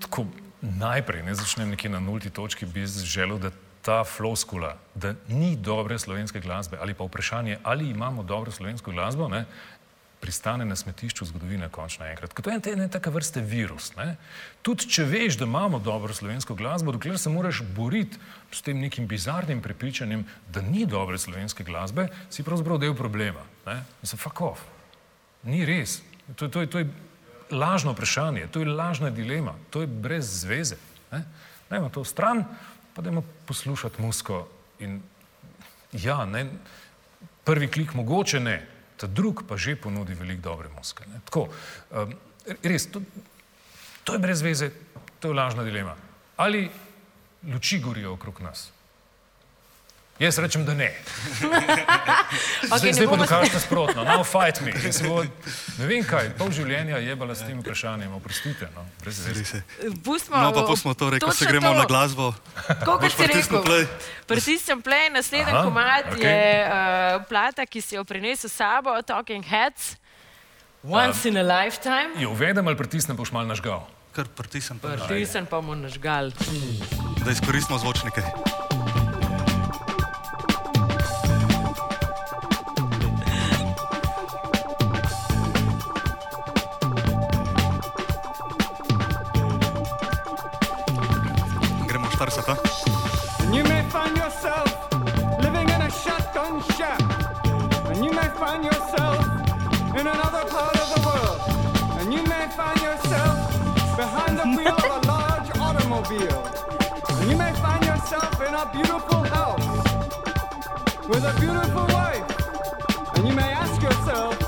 Tako, 0.00 0.24
najprej, 0.60 1.22
ne 1.22 1.34
začnem 1.34 1.68
nekje 1.76 1.90
na 1.90 2.00
nulti 2.00 2.30
točki, 2.30 2.66
bi 2.66 2.86
želel, 2.86 3.38
da 3.38 3.50
ta 3.82 4.04
floskula, 4.04 4.78
da 4.94 5.14
ni 5.28 5.56
dobre 5.56 5.98
slovenske 5.98 6.40
glasbe, 6.40 6.78
ali 6.80 6.94
pa 6.94 7.04
vprašanje, 7.04 7.58
ali 7.62 7.90
imamo 7.90 8.22
dobro 8.22 8.50
slovensko 8.50 8.92
glasbo, 8.92 9.28
ne, 9.28 9.44
pristane 10.20 10.64
na 10.64 10.76
smetišču 10.76 11.24
zgodovine 11.24 11.68
končno 11.68 12.06
enkrat. 12.06 12.32
Kot 12.32 12.46
je 12.46 12.54
en, 12.72 12.80
en 12.80 12.88
taka 12.88 13.10
vrste 13.10 13.40
virus. 13.40 13.92
Tudi 14.62 14.88
če 14.88 15.04
veš, 15.04 15.36
da 15.36 15.44
imamo 15.44 15.78
dobro 15.78 16.14
slovensko 16.14 16.54
glasbo, 16.54 16.96
dokler 16.96 17.18
se 17.18 17.28
moraš 17.28 17.60
boriti 17.76 18.16
s 18.52 18.62
tem 18.62 18.80
nekim 18.80 19.06
bizarnim 19.06 19.60
prepričanjem, 19.62 20.24
da 20.48 20.62
ni 20.62 20.86
dobre 20.86 21.18
slovenske 21.18 21.64
glasbe, 21.64 22.08
si 22.30 22.42
pravzaprav 22.42 22.78
del 22.78 22.94
problema. 22.96 23.44
Ne. 23.66 23.82
Mislim, 24.00 24.18
fuck 24.18 24.40
off. 24.40 24.64
Ni 25.42 25.66
res. 25.66 26.00
To, 26.36 26.48
to, 26.48 26.66
to 26.66 26.78
je 26.78 26.88
lažno 27.52 27.92
vprašanje, 27.92 28.46
to 28.50 28.60
je 28.60 28.66
lažna 28.66 29.10
dilema, 29.10 29.54
to 29.70 29.80
je 29.80 29.86
brez 29.86 30.26
zveze. 30.42 30.76
Ne? 31.12 31.24
Dajmo 31.70 31.88
to 31.88 32.04
stran, 32.04 32.44
pa 32.94 33.02
dajmo 33.02 33.22
poslušati 33.46 34.02
musko. 34.02 34.48
In 34.80 35.00
ja, 35.92 36.24
ne, 36.26 36.46
prvi 37.44 37.68
klik 37.68 37.94
mogoče 37.94 38.40
ne, 38.40 38.56
ta 38.96 39.06
drug 39.06 39.44
pa 39.48 39.56
že 39.56 39.76
ponudi 39.76 40.14
veliko 40.14 40.42
dobre 40.42 40.68
muske. 40.76 41.06
Ne? 41.06 41.20
Tako, 41.24 41.48
um, 41.90 42.14
res, 42.62 42.86
to, 42.90 43.02
to 44.04 44.16
je 44.16 44.18
brez 44.18 44.42
veze, 44.42 44.70
to 45.20 45.28
je 45.28 45.34
lažna 45.34 45.64
dilema. 45.64 45.96
Ali 46.36 46.70
luči 47.42 47.78
gorijo 47.80 48.14
okrog 48.14 48.40
nas? 48.40 48.70
Jaz 50.18 50.38
rečem, 50.38 50.62
da 50.62 50.74
ne. 50.74 50.92
Okay, 52.64 52.92
zdaj 52.92 53.04
pa 53.06 53.16
dokažite 53.16 53.58
sprotno, 53.58 54.04
now 54.04 54.22
fight 54.22 54.60
me. 54.60 54.72
Bo, 55.04 55.24
ne 55.76 55.84
vem 55.84 56.00
kaj, 56.02 56.30
pol 56.32 56.48
življenja 56.48 56.96
je 56.96 57.12
bila 57.12 57.34
s 57.34 57.42
tem 57.42 57.58
vprašanjem, 57.58 58.08
oprostite. 58.12 58.68
No. 58.72 58.86
Pustimo, 60.00 60.36
No, 60.38 60.48
pa 60.50 60.62
pustimo 60.62 60.94
to, 60.94 61.10
ko 61.12 61.30
se 61.30 61.44
gremo 61.44 61.68
to. 61.68 61.74
na 61.74 61.84
glasbo. 61.84 62.32
Kot 62.80 63.00
Boš 63.00 63.12
si 63.12 63.18
pritisnil 63.18 63.58
rekel. 63.58 63.66
play? 63.66 63.84
Pritisnem 64.24 64.80
play, 64.80 65.10
naslednji 65.10 65.52
komad 65.52 66.08
okej. 66.08 66.22
je 66.22 66.40
uh, 66.60 66.72
plata, 67.24 67.66
ki 67.66 67.80
si 67.80 67.96
jo 67.96 68.02
prinesel 68.02 68.46
s 68.46 68.54
sabo, 68.54 68.94
Talking 69.02 69.42
Heads, 69.42 69.96
Once 70.82 71.24
in 71.24 71.36
a 71.36 71.44
Lifetime. 71.44 72.16
Jo 72.16 72.30
uvedem 72.30 72.62
ali 72.62 72.74
pritisnem, 72.74 73.12
boš 73.14 73.30
mal 73.30 73.44
nažgal. 73.44 73.84
Kar 74.10 74.24
pritisnem, 74.26 74.78
pa 74.78 74.94
da- 74.94 75.04
Pritisnem 75.04 75.44
pa 75.44 75.58
mu 75.58 75.74
nažgal. 75.74 76.32
da 77.18 77.30
izkoristimo 77.30 77.76
zvočnike. 77.76 78.22
Gremo. 92.30 92.56
And 93.40 93.54
you 93.54 93.64
may 93.64 93.82
find 93.90 94.16
yourself 94.16 94.92
living 95.42 95.68
in 95.68 95.82
a 95.82 95.90
shotgun 95.90 96.62
shack. 96.76 97.00
And 97.86 98.04
you 98.04 98.12
may 98.12 98.28
find 98.38 98.64
yourself 98.64 99.26
in 99.98 100.06
another 100.06 100.44
part 100.48 100.76
of 100.78 100.88
the 100.94 101.00
world. 101.04 101.40
And 101.98 102.12
you 102.14 102.22
may 102.22 102.46
find 102.50 102.80
yourself 102.80 103.96
behind 103.96 104.38
the 104.38 104.46
wheel 104.56 104.68
of 104.68 105.04
a 105.04 105.06
large 105.12 105.50
automobile. 105.58 106.46
And 107.18 107.30
you 107.30 107.36
may 107.36 107.52
find 107.54 107.84
yourself 107.84 108.40
in 108.40 108.54
a 108.54 108.70
beautiful 108.72 109.22
house 109.24 109.66
with 111.08 111.24
a 111.24 111.34
beautiful 111.40 111.86
wife. 111.88 113.16
And 113.16 113.26
you 113.26 113.34
may 113.34 113.50
ask 113.52 113.82
yourself, 113.82 114.41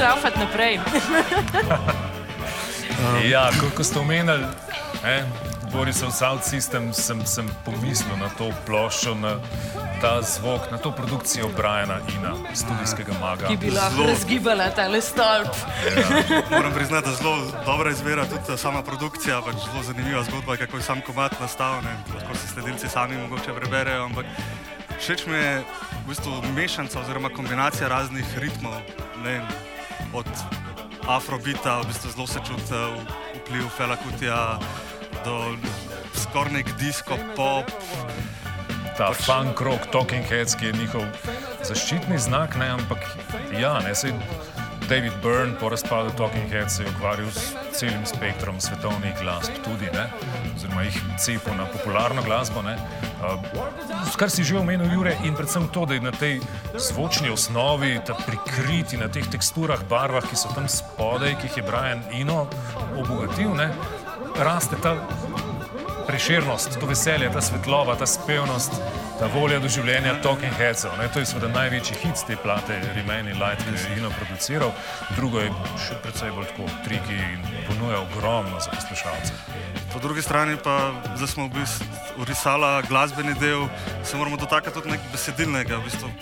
šraufati 0.00 0.38
naprej. 0.38 0.78
Ja, 3.24 3.48
kot 3.60 3.72
ko 3.76 3.84
ste 3.84 3.96
omenili, 3.98 4.44
eh, 5.04 5.24
Borisov 5.72 6.10
Sound 6.12 6.44
System, 6.44 6.92
sem, 6.92 7.24
sem 7.24 7.48
pomislil 7.64 8.12
na 8.20 8.28
to 8.36 8.50
ploščo, 8.66 9.14
na 9.16 9.38
ta 10.04 10.20
zvok, 10.20 10.68
na 10.68 10.76
to 10.78 10.92
produkcijo 10.92 11.48
Briana 11.56 11.96
Ina, 12.12 12.34
studijskega 12.52 13.16
maga. 13.20 13.48
Ki 13.48 13.56
bi 13.56 13.70
lahko 13.72 14.02
Zelo. 14.02 14.08
razgibala 14.12 14.68
tale 14.76 15.00
stolp. 15.00 15.48
Moram 16.50 16.72
priznati, 16.76 17.08
da 17.08 17.14
zelo 17.16 17.36
dobra 17.64 17.90
izbira 17.90 18.26
tudi 18.28 18.44
ta 18.46 18.56
sama 18.56 18.82
produkcija, 18.82 19.40
pač 19.40 19.56
zelo 19.64 19.82
zanimiva 19.82 20.22
zgodba, 20.28 20.56
kako 20.60 20.76
je 20.76 20.82
sam 20.82 21.00
komat 21.00 21.40
nastal, 21.40 21.80
ne, 21.80 21.96
lahko 22.14 22.36
si 22.36 22.52
sledilci 22.52 22.88
sami 22.88 23.16
mogoče 23.16 23.56
preberejo, 23.56 24.04
ampak 24.04 24.26
všeč 25.00 25.26
mi 25.26 25.40
je 25.40 25.56
v 26.04 26.08
bistvu 26.08 26.42
mešanca 26.52 27.00
oziroma 27.00 27.32
kombinacija 27.32 27.88
raznih 27.88 28.38
ritmov, 28.38 28.76
ne 29.24 29.40
od 30.12 30.28
afrobita, 31.08 31.80
v 31.80 31.86
bistvu 31.86 32.10
zelo 32.10 32.26
se 32.26 32.40
čuti 32.46 32.80
vpliv 33.40 33.68
Fela 33.76 33.96
Kutija 33.96 34.58
do 35.24 35.56
skoraj 36.14 36.52
nek 36.52 36.68
disco 36.78 37.18
pop, 37.36 37.70
ta 38.98 39.12
funk 39.12 39.60
rock, 39.60 39.90
Talking 39.92 40.24
Heads, 40.24 40.54
ki 40.54 40.70
je 40.70 40.72
njihov 40.72 41.04
zaščitni 41.64 42.18
znak, 42.18 42.56
ne, 42.56 42.68
ampak 42.76 43.04
ja, 43.60 43.78
ne, 43.84 43.94
sej 43.94 44.12
David 44.90 45.12
Byrne 45.22 45.54
po 45.60 45.68
razpadu 45.68 46.10
Talking 46.10 46.50
Heads 46.50 46.76
se 46.76 46.82
je 46.82 46.88
ukvarjal 46.90 47.30
s 47.30 47.54
celim 47.72 48.06
spektrom 48.06 48.60
svetovnih 48.60 49.14
glasb 49.22 49.52
tudi, 49.64 49.86
ne, 49.94 50.10
oziroma 50.56 50.82
jih 50.82 50.96
cepil 51.18 51.54
na 51.54 51.66
popularno 51.66 52.22
glasbo, 52.22 52.62
ne. 52.62 52.74
Uh, 52.74 54.16
kar 54.16 54.30
si 54.30 54.44
že 54.44 54.58
omenil, 54.58 54.90
Jure, 54.92 55.14
in 55.24 55.34
predvsem 55.34 55.68
to, 55.70 55.86
da 55.86 55.94
je 55.94 56.00
na 56.00 56.10
tej 56.10 56.40
zvočni 56.74 57.30
osnovi, 57.30 58.00
ta 58.06 58.18
prikriti 58.18 58.98
na 58.98 59.06
teh 59.08 59.30
teksturah, 59.30 59.78
barvah, 59.88 60.26
ki 60.26 60.36
so 60.36 60.50
tam 60.54 60.66
spodaj, 60.68 61.38
ki 61.38 61.46
jih 61.46 61.62
je 61.62 61.66
Brian 61.70 62.02
Ino 62.10 62.48
obogatil, 62.98 63.54
ne, 63.54 63.70
raste 64.42 64.74
ta 64.82 64.96
preširnost, 66.20 66.76
to 66.80 66.86
veselje, 66.86 67.30
ta 67.32 67.40
svetloba, 67.40 67.96
ta 67.96 68.06
spevnost, 68.06 68.72
ta 69.18 69.26
volja 69.32 69.56
do 69.58 69.68
življenja 69.72 70.18
Talking 70.20 70.52
Headsov. 70.52 70.92
To 71.14 71.20
je 71.22 71.28
seveda 71.30 71.48
največji 71.48 71.96
hit 72.02 72.20
te 72.28 72.36
plate, 72.36 72.76
Remain 72.92 73.30
in 73.32 73.38
Light, 73.40 73.64
ki 73.64 73.72
je 73.72 73.96
Ino 73.96 74.10
produciral. 74.18 74.74
Drugo 75.16 75.40
je 75.40 75.48
še 75.80 75.96
predvsej 76.04 76.34
bolj 76.36 76.50
tako 76.50 76.66
triki 76.84 77.16
in 77.16 77.46
ponuja 77.70 78.02
ogromno 78.04 78.60
za 78.60 78.68
poslušalce. 78.74 79.32
Po 79.94 80.02
drugi 80.04 80.20
strani 80.20 80.58
pa, 80.60 80.92
da 81.16 81.26
smo 81.26 81.48
v 81.48 81.56
bistvu 81.56 82.20
urisala 82.20 82.82
glasbeni 82.84 83.32
del, 83.40 83.64
se 84.04 84.20
moramo 84.20 84.36
dotakniti 84.36 84.76
tudi 84.76 84.92
nekaj 84.92 85.14
besedilnega. 85.14 85.80
V 85.80 85.88
bistvu, 85.88 86.12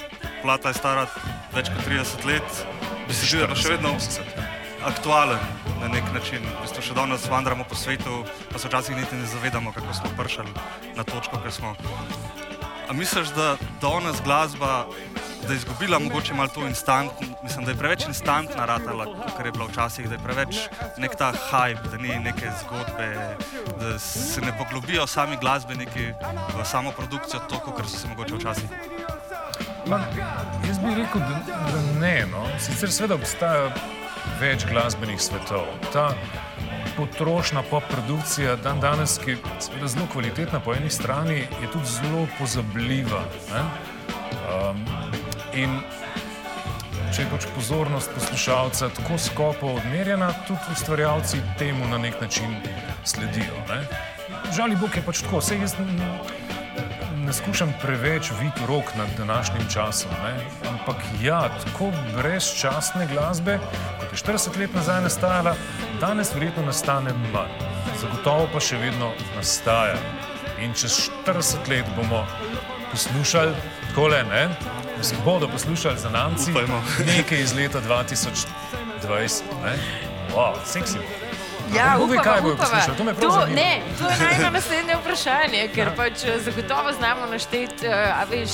plata 0.45 0.71
je 0.71 0.79
stara 0.79 1.09
več 1.57 1.75
kot 1.75 1.83
30 1.91 2.31
let, 2.31 2.63
besedilo 3.11 3.49
je 3.49 3.51
pa 3.51 3.59
še 3.59 3.75
vedno 3.75 3.99
80, 3.99 4.31
ja. 4.39 4.48
Aktualen 4.85 5.39
na 5.81 5.89
nek 5.89 6.05
način. 6.15 6.43
V 6.43 6.63
bistvu 6.63 6.83
še 6.83 6.95
danes 6.95 7.27
vandramo 7.31 7.65
po 7.69 7.75
svetu, 7.75 8.25
pa 8.53 8.59
se 8.59 8.69
včasih 8.69 8.97
niti 8.97 9.17
ne 9.17 9.27
zavedamo, 9.27 9.73
kako 9.73 9.95
smo 9.95 10.11
prišli 10.19 10.53
na 10.97 11.05
točko, 11.05 11.41
ker 11.43 11.53
smo. 11.53 11.75
A 12.89 12.93
misliš, 12.93 13.29
da 13.37 13.57
danes 13.83 14.23
glasba, 14.25 14.87
da 15.47 15.53
je 15.53 15.57
izgubila 15.57 15.99
mogoče 15.99 16.35
malo 16.35 16.49
to 16.55 16.67
instant, 16.67 17.13
mislim, 17.43 17.65
da 17.65 17.71
je 17.71 17.79
preveč 17.79 18.07
instantna 18.09 18.65
ratala, 18.65 19.05
kot 19.37 19.47
je 19.47 19.53
bila 19.53 19.67
včasih, 19.67 20.09
da 20.09 20.15
je 20.15 20.25
preveč 20.25 20.57
nek 20.99 21.17
ta 21.17 21.33
hype, 21.33 21.91
da 21.91 21.97
ni 21.97 22.19
neke 22.25 22.51
zgodbe, 22.63 23.37
da 23.81 23.99
se 23.99 24.41
ne 24.41 24.53
poglobijo 24.59 25.07
sami 25.07 25.37
glasbeniki 25.41 26.13
v 26.59 26.65
samo 26.65 26.93
produkcijo, 26.93 27.41
toliko, 27.49 27.73
kot 27.73 27.91
so 27.91 27.99
se 27.99 28.09
mogoče 28.09 28.35
včasih. 28.35 28.71
Ma, 29.87 30.01
jaz 30.69 30.79
bi 30.79 30.95
rekel, 30.95 31.21
da, 31.21 31.61
da 31.73 32.01
ne. 32.01 32.27
No. 32.33 32.45
Sicer 32.61 32.93
seveda 32.93 33.15
obstaja 33.15 33.71
več 34.41 34.67
glasbenih 34.67 35.21
svetov. 35.21 35.67
Ta 35.93 36.15
potrošna 36.97 37.63
pop 37.71 37.85
produkcija 37.91 38.57
dan 38.57 38.81
danes, 38.81 39.19
ki 39.19 39.31
je 39.31 39.89
zelo 39.89 40.07
kvalitetna 40.13 40.61
po 40.61 40.75
eni 40.75 40.91
strani, 40.91 41.45
je 41.63 41.71
tudi 41.73 41.87
zelo 41.87 42.27
pozabljiva. 42.39 43.23
ne. 43.53 43.63
Um, 44.49 44.85
in 45.55 45.81
če 47.15 47.23
je 47.23 47.29
pač 47.31 47.47
pozornost 47.55 48.11
poslušalca 48.15 48.89
tako 48.97 49.19
skopo 49.19 49.67
odmerjena, 49.79 50.33
tudi 50.47 50.73
ustvarjalci 50.73 51.41
temu 51.59 51.89
na 51.89 51.99
nek 51.99 52.21
način 52.21 52.57
sledijo. 53.05 53.55
Ne? 53.69 53.83
žali 54.57 54.77
Bog 54.77 54.97
je 54.97 55.03
pač 55.03 55.23
tako. 55.23 55.41
Sej 55.41 55.61
jaz 55.61 55.75
n- 55.81 56.01
ne 57.25 57.33
skušam 57.33 57.73
preveč 57.83 58.31
videti 58.41 58.67
rok 58.69 58.95
nad 58.97 59.09
današnjim 59.19 59.69
časom, 59.73 60.11
ne? 60.25 60.35
ampak 60.69 60.97
ja, 61.23 61.49
tako 61.65 61.93
brezčasne 62.17 63.07
glasbe, 63.07 63.59
je 64.19 64.33
40 64.33 64.59
let 64.59 64.75
nazaj 64.75 65.03
nastajala, 65.03 65.55
danes 66.01 66.35
verjetno 66.35 66.63
nastane 66.63 67.13
manj. 67.33 67.51
Zagotovo 68.01 68.49
pa 68.53 68.61
še 68.61 68.79
vedno 68.79 69.13
nastaja. 69.37 69.97
In 70.59 70.75
čez 70.75 71.11
40 71.27 71.69
let 71.71 71.87
bomo 71.97 72.25
poslušali, 72.91 73.55
takole, 73.89 74.25
ne? 74.25 74.49
Mislim, 74.99 75.21
bodo 75.25 75.49
poslušali 75.49 75.99
za 75.99 76.11
namci 76.11 76.51
Upajmo. 76.51 76.83
nekaj 77.07 77.41
iz 77.41 77.55
leta 77.55 77.81
2020. 77.81 79.43
Ne? 79.65 79.77
Wow, 80.35 80.55
seksi. 80.65 80.99
Ja, 81.75 81.99
upava, 82.01 82.23
kaj 82.23 82.41
bojo 82.41 82.57
poslušali? 82.57 82.97
To 82.97 83.05
me 83.05 83.15
prav 83.15 83.31
to, 83.31 83.41
zanima. 83.41 83.61
ne, 83.61 83.83
to 83.99 84.05
je 84.11 84.17
najno 84.29 84.51
naslednje 84.51 84.97
vprašanje, 84.97 85.69
ker 85.75 85.91
pač 85.97 86.25
eh, 86.25 86.41
zagotovo 86.41 86.93
znamo 86.93 87.27
našteti, 87.27 87.87
eh, 87.87 88.13
a 88.15 88.25
veš, 88.31 88.51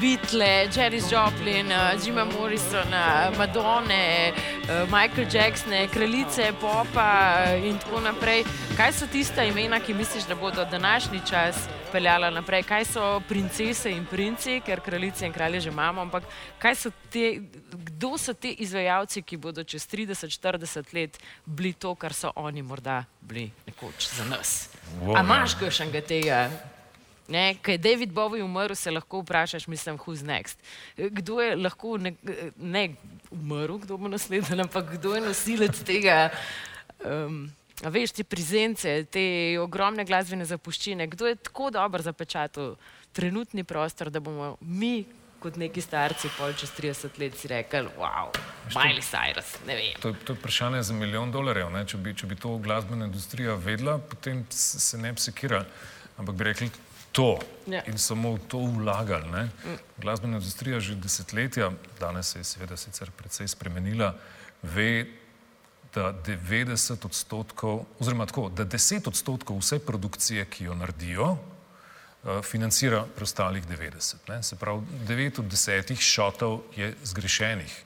Beatle, 0.00 0.68
Janis 0.74 1.10
Joplin, 1.10 1.70
eh, 1.70 1.98
Jima 2.04 2.24
Morrisona, 2.24 3.30
Madone, 3.36 4.32
eh, 4.32 4.34
Michael 4.88 5.26
Jacksone, 5.32 5.88
kraljice 5.88 6.52
popa 6.60 7.44
eh, 7.46 7.68
in 7.68 7.78
tako 7.78 8.00
naprej. 8.00 8.44
Kaj 8.76 8.92
so 8.92 9.06
tista 9.06 9.44
imena, 9.44 9.80
ki 9.80 9.94
misliš, 9.94 10.24
da 10.24 10.34
bodo 10.34 10.64
današnji 10.64 11.20
čas 11.30 11.56
peljala 11.92 12.30
naprej? 12.30 12.62
Kaj 12.62 12.84
so 12.84 13.20
princese 13.28 13.90
in 13.90 14.06
princi, 14.06 14.60
ker 14.60 14.80
kraljice 14.80 15.26
in 15.26 15.32
kralje 15.32 15.60
že 15.60 15.70
imamo, 15.70 16.00
ampak 16.00 16.24
kaj 16.58 16.74
so 16.74 16.90
te, 17.10 17.40
kdo 17.72 18.18
so 18.18 18.32
ti 18.32 18.56
izvajalci, 18.58 19.22
ki 19.22 19.36
bodo 19.36 19.64
čez 19.64 19.86
30-40 19.88 20.94
let 20.94 21.18
bili 21.46 21.72
to, 21.72 21.94
kar 21.94 22.12
so 22.12 22.32
oni 22.36 22.62
morda 22.62 23.04
bili 23.20 23.50
nekoč 23.66 24.08
za 24.16 24.24
nas? 24.24 24.68
Wow, 25.02 25.16
A 25.16 25.20
imaš 25.20 25.54
kakšnega 25.54 26.00
tega? 26.00 26.48
Ne, 27.28 27.54
Kaj 27.62 27.74
je 27.74 27.78
David 27.78 28.10
Bowie 28.12 28.44
umrl, 28.44 28.74
se 28.74 28.90
lahko 28.90 29.22
vprašaš, 29.22 29.66
mislim, 29.66 29.98
who's 29.98 30.24
next. 30.26 30.58
Kdo 30.96 31.40
je 31.40 31.56
lahko 31.56 31.96
ne, 31.98 32.14
ne 32.56 32.94
umrl, 33.30 33.78
kdo 33.78 33.96
bo 33.96 34.08
naslednji, 34.08 34.60
ampak 34.60 34.96
kdo 34.98 35.14
je 35.14 35.20
nosilec 35.20 35.82
tega, 35.86 36.30
um, 37.04 37.46
a 37.82 37.88
veš, 37.88 38.12
te 38.18 38.24
prizence, 38.24 38.90
te 39.10 39.24
ogromne 39.62 40.04
glasbene 40.04 40.44
zapuščine, 40.44 41.06
kdo 41.14 41.30
je 41.30 41.40
tako 41.48 41.70
dobro 41.70 42.02
zapečatil 42.02 42.76
trenutni 43.12 43.64
prostor, 43.64 44.10
da 44.10 44.20
bomo 44.20 44.56
mi, 44.60 45.04
kot 45.42 45.56
neki 45.58 45.82
starci, 45.82 46.30
pol 46.36 46.54
čez 46.58 46.70
30 46.76 47.18
let 47.18 47.38
si 47.38 47.48
rekli, 47.50 47.88
wow, 47.98 48.30
Miley 48.74 49.02
Cyrus, 49.02 49.56
ne 49.66 49.74
vem. 49.78 49.98
To 50.02 50.12
je, 50.12 50.20
to 50.24 50.32
je 50.32 50.38
vprašanje 50.38 50.82
za 50.86 50.94
milijon 50.94 51.32
dolarjev. 51.34 51.70
Ne? 51.74 51.82
Če, 51.86 51.98
bi, 51.98 52.14
če 52.14 52.30
bi 52.30 52.38
to 52.38 52.54
glasbena 52.62 53.08
industrija 53.10 53.56
vedela, 53.58 53.98
potem 53.98 54.44
se 54.50 54.98
ne 55.02 55.12
bi 55.12 55.20
sekirali, 55.20 55.66
ampak 56.22 56.38
bi 56.38 56.46
rekli 56.46 56.70
to 57.12 57.38
Ja. 57.66 57.82
in 57.86 57.98
samo 57.98 58.34
v 58.34 58.38
to 58.48 58.58
vlagali. 58.58 59.30
Ne? 59.30 59.48
Glasbena 59.98 60.36
industrija 60.36 60.80
že 60.80 60.94
desetletja, 60.94 61.70
danes 62.00 62.32
se 62.32 62.38
je 62.40 62.44
seveda 62.44 62.76
sicer 62.76 63.10
precej 63.10 63.48
spremenila, 63.48 64.14
ve, 64.62 65.06
da 65.94 66.12
90 66.12 67.04
odstotkov, 67.04 67.84
oziroma 68.00 68.26
tako, 68.26 68.48
da 68.48 68.64
10 68.64 69.08
odstotkov 69.08 69.58
vse 69.58 69.78
produkcije, 69.78 70.44
ki 70.44 70.64
jo 70.64 70.74
naredijo, 70.74 71.36
eh, 71.36 72.42
financira 72.42 73.04
preostalih 73.16 73.66
90. 73.68 74.28
Ne? 74.28 74.42
Se 74.42 74.56
pravi, 74.56 74.80
9 75.06 75.38
od 75.38 75.44
10 75.44 76.00
šotov 76.00 76.62
je 76.76 76.94
zgrešenih. 77.04 77.84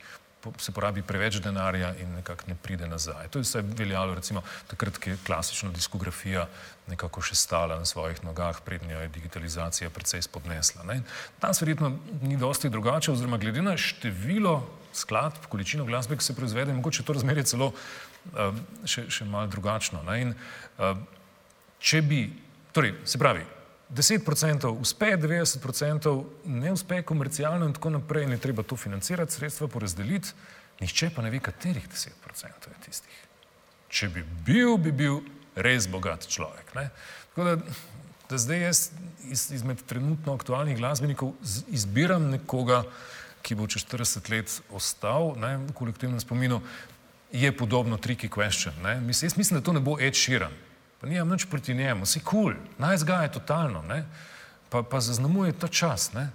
Se 0.58 0.72
porabi 0.72 1.02
preveč 1.02 1.40
denarja 1.42 1.94
in 2.00 2.14
nekako 2.18 2.50
ne 2.50 2.56
pride 2.62 2.86
nazaj. 2.88 3.28
To 3.30 3.38
je 3.38 3.46
vse 3.46 3.62
veljalo, 3.62 4.14
recimo, 4.14 4.42
takrat, 4.66 4.98
ko 4.98 5.10
je 5.10 5.18
klasična 5.26 5.70
diskografija 5.74 6.46
nekako 6.86 7.22
še 7.22 7.34
stala 7.34 7.78
na 7.78 7.84
svojih 7.88 8.22
nogah, 8.24 8.60
prednjo 8.64 9.00
je 9.00 9.08
digitalizacija 9.08 9.90
precej 9.90 10.22
spodnesla. 10.22 10.84
Ne? 10.86 11.00
Danes 11.42 11.60
verjetno 11.60 11.92
ni 12.22 12.36
dosti 12.36 12.70
drugače, 12.70 13.12
oziroma 13.12 13.40
glede 13.42 13.62
na 13.62 13.76
število 13.76 14.60
skladb, 14.96 15.48
količino 15.50 15.84
glasbe, 15.84 16.16
ki 16.16 16.24
se 16.24 16.36
proizvede, 16.36 16.72
mogoče 16.72 17.02
to 17.02 17.16
razmerje 17.16 17.48
celo 17.52 17.72
uh, 17.72 18.62
še, 18.84 19.08
še 19.10 19.26
malo 19.28 19.50
drugačno. 19.52 20.02
Ne? 20.06 20.20
In, 20.22 20.32
uh, 20.78 20.94
če 21.82 22.02
bi, 22.06 22.22
torej, 22.72 22.94
se 23.04 23.18
pravi, 23.20 23.44
10% 23.90 24.66
uspe, 24.80 25.16
90% 25.16 26.24
ne 26.44 26.72
uspe 26.72 27.02
komercialno 27.02 27.66
in 27.66 27.72
tako 27.72 27.90
naprej, 27.90 28.24
in 28.24 28.30
je 28.34 28.38
treba 28.38 28.62
to 28.62 28.76
financirati, 28.76 29.32
sredstva 29.32 29.68
porazdeliti, 29.68 30.32
nihče 30.80 31.10
pa 31.14 31.22
ne 31.22 31.30
ve, 31.30 31.38
katerih 31.40 31.88
10% 31.88 32.46
je 32.46 32.80
tistih. 32.84 33.20
Če 33.88 34.08
bi 34.08 34.24
bil, 34.46 34.76
bi 34.76 34.92
bil 34.92 35.20
res 35.54 35.86
bogat 35.88 36.26
človek. 36.28 36.74
Ne? 36.74 36.88
Tako 37.30 37.44
da, 37.44 37.56
da 38.30 38.38
zdaj 38.38 38.60
jaz 38.60 38.90
iz, 39.30 39.50
izmed 39.54 39.80
trenutno 39.86 40.34
aktualnih 40.34 40.76
glasbenikov 40.76 41.32
z- 41.42 41.64
izbiram 41.70 42.26
nekoga, 42.30 42.82
ki 43.46 43.54
bo 43.54 43.68
čez 43.70 43.86
40 43.86 44.30
let 44.34 44.60
ostal 44.74 45.36
ne, 45.38 45.56
v 45.68 45.72
kolektivnem 45.72 46.20
spominu, 46.20 46.58
je 47.32 47.56
podobno 47.56 47.96
tricky 47.96 48.28
question. 48.28 48.74
Mislim, 49.00 49.30
jaz 49.30 49.36
mislim, 49.36 49.60
da 49.60 49.64
to 49.64 49.72
ne 49.72 49.80
bo 49.80 49.94
Ed 50.00 50.14
Sheeran. 50.14 50.52
Pa 51.00 51.06
nimam 51.06 51.28
nič 51.28 51.44
proti 51.50 51.74
njemu, 51.74 52.06
si 52.06 52.20
kul, 52.20 52.52
cool, 52.52 52.54
naj 52.78 53.02
zgaja 53.04 53.28
totalno, 53.28 53.82
ne? 53.82 54.04
pa, 54.68 54.82
pa 54.82 55.00
zaznamuje 55.00 55.52
ta 55.52 55.68
čas. 55.68 56.12
Ne? 56.12 56.30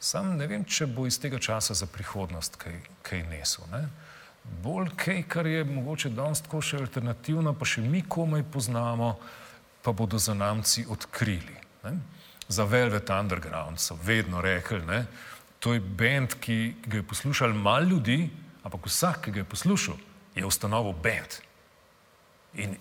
Sam 0.00 0.36
ne 0.36 0.46
vem, 0.46 0.64
če 0.64 0.86
bo 0.86 1.06
iz 1.06 1.18
tega 1.20 1.38
časa 1.38 1.74
za 1.74 1.86
prihodnost 1.86 2.56
kaj, 2.60 2.80
kaj 3.06 3.22
nesel. 3.30 3.66
Ne? 3.72 3.84
Bolj 4.64 4.90
kaj, 4.96 5.22
kar 5.28 5.46
je 5.46 5.64
mogoče 5.64 6.10
danes 6.10 6.42
tako 6.42 6.62
še 6.64 6.80
alternativno, 6.80 7.54
pa 7.54 7.68
še 7.68 7.84
mi 7.84 8.02
komaj 8.02 8.46
poznamo, 8.52 9.14
pa 9.84 9.92
bodo 9.92 10.18
za 10.18 10.34
namci 10.34 10.86
odkrili. 10.88 11.56
Ne? 11.84 11.94
Za 12.50 12.64
Velvet 12.66 13.10
Underground 13.14 13.78
so 13.78 13.94
vedno 13.94 14.40
rekli, 14.42 14.82
ne? 14.86 15.04
to 15.60 15.76
je 15.76 15.80
bend, 15.80 16.34
ki 16.40 16.82
ga 16.86 16.98
je 16.98 17.06
poslušal 17.06 17.52
malo 17.52 17.92
ljudi, 17.92 18.24
ampak 18.64 18.88
vsak, 18.88 19.26
ki 19.26 19.36
ga 19.36 19.42
je 19.44 19.50
poslušal, 19.52 19.98
je 20.34 20.46
ustanovil 20.48 20.96
bend. 20.96 21.36
In 22.58 22.74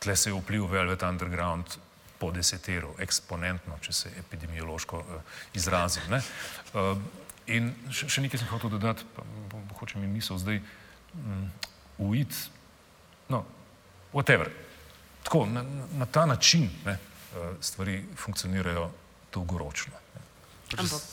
tle 0.00 0.16
se 0.16 0.30
je 0.30 0.34
vpliv 0.34 0.64
Velvet 0.72 1.02
Underground 1.04 1.76
po 2.18 2.30
deseteru, 2.32 2.94
eksponentno, 3.00 3.78
če 3.80 3.92
se 3.92 4.10
epidemiološko 4.18 4.98
uh, 4.98 5.20
izrazim. 5.56 6.02
ne. 6.10 6.20
Uh, 6.74 6.96
in 7.46 7.70
še, 7.92 8.20
nekaj 8.20 8.40
sem 8.42 8.48
hotel 8.50 8.70
dodati, 8.70 9.04
pa 9.16 9.24
hoče 9.80 9.98
mi 9.98 10.06
misel 10.08 10.38
zdaj 10.38 10.60
um, 11.14 11.46
uid, 11.98 12.32
no, 13.28 13.44
whatever. 14.12 14.50
Tako, 15.24 15.46
na, 15.46 15.64
na- 15.96 16.06
ta 16.06 16.26
način 16.26 16.68
ne, 16.84 16.96
uh, 16.96 17.56
stvari 17.60 18.04
funkcionirajo 18.16 18.90
dolgoročno. 19.32 19.92
Ampak- 20.76 21.08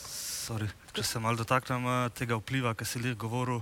Sorry, 0.48 0.64
če 0.96 1.02
se 1.04 1.20
malo 1.20 1.36
dotaknem 1.36 1.84
eh, 1.84 2.10
tega 2.16 2.38
vpliva, 2.40 2.70
ki 2.72 2.84
si 2.88 3.00
jih 3.04 3.16
govoril. 3.20 3.58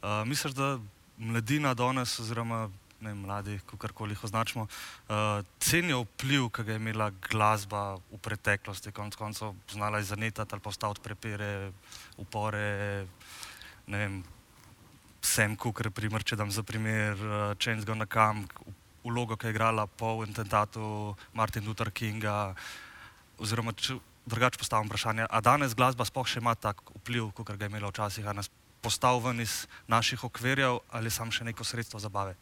Uh, 0.00 0.22
misliš, 0.24 0.54
da 0.56 0.78
mladina 1.20 1.74
danes, 1.76 2.14
oziroma 2.22 2.70
ne 3.00 3.14
mladi, 3.14 3.58
kakorkoli 3.66 4.12
jih 4.14 4.24
označimo, 4.24 4.66
uh, 4.66 5.44
cenijo 5.60 6.02
vpliv, 6.04 6.50
ki 6.52 6.64
ga 6.64 6.74
je 6.74 6.80
imela 6.80 7.10
glasba 7.30 7.96
v 8.10 8.18
preteklosti, 8.22 8.92
konec 8.92 9.16
koncev 9.16 9.54
znala 9.72 9.98
je 9.98 10.10
zanetati 10.12 10.54
ali 10.54 10.62
postaviti 10.62 11.00
prepire, 11.04 11.72
upore, 12.16 13.06
ne 13.86 13.98
vem, 13.98 14.20
Sam 15.20 15.56
Cooker, 15.56 15.90
primer, 15.92 16.24
če 16.24 16.36
dam 16.36 16.50
za 16.50 16.62
primer, 16.62 17.16
uh, 17.16 17.54
Chains 17.60 17.84
Gonna 17.84 18.06
Come, 18.06 18.46
vlogo, 19.04 19.36
ki 19.36 19.48
je 19.48 19.56
igrala 19.56 19.86
po 19.86 20.20
atentatu 20.22 21.16
Martin 21.32 21.66
Luther 21.66 21.90
Kinga, 21.90 22.54
oziroma 23.40 23.72
če 23.72 23.96
drugače 24.30 24.60
postavim 24.60 24.88
vprašanje, 24.88 25.26
a 25.30 25.40
danes 25.40 25.74
glasba 25.74 26.04
sploh 26.04 26.28
še 26.28 26.40
ima 26.40 26.54
tak 26.54 26.82
vpliv, 27.00 27.32
kot 27.34 27.48
ga 27.48 27.64
je 27.64 27.72
imela 27.72 27.88
včasih, 27.88 28.26
a 28.28 28.36
nas 28.36 28.50
postav 28.80 29.20
ven 29.24 29.40
iz 29.40 29.66
naših 29.88 30.24
okvirjev 30.24 30.80
ali 30.96 31.10
sam 31.10 31.32
še 31.32 31.44
neko 31.48 31.64
sredstvo 31.64 32.00
zabave? 32.00 32.36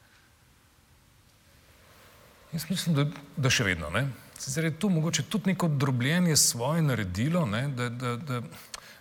Jaz 2.52 2.64
mislim, 2.70 2.94
da, 2.96 3.04
da 3.36 3.50
še 3.52 3.64
vedno. 3.66 3.90
Ne? 3.92 4.06
Sicer 4.38 4.64
je 4.64 4.76
to 4.80 4.88
mogoče 4.88 5.26
tudi 5.28 5.52
neko 5.52 5.68
drobljenje 5.68 6.36
svoje 6.36 6.82
naredilo, 6.82 7.44
ne? 7.46 7.66
da, 7.68 7.88
da, 7.88 8.16
da 8.16 8.40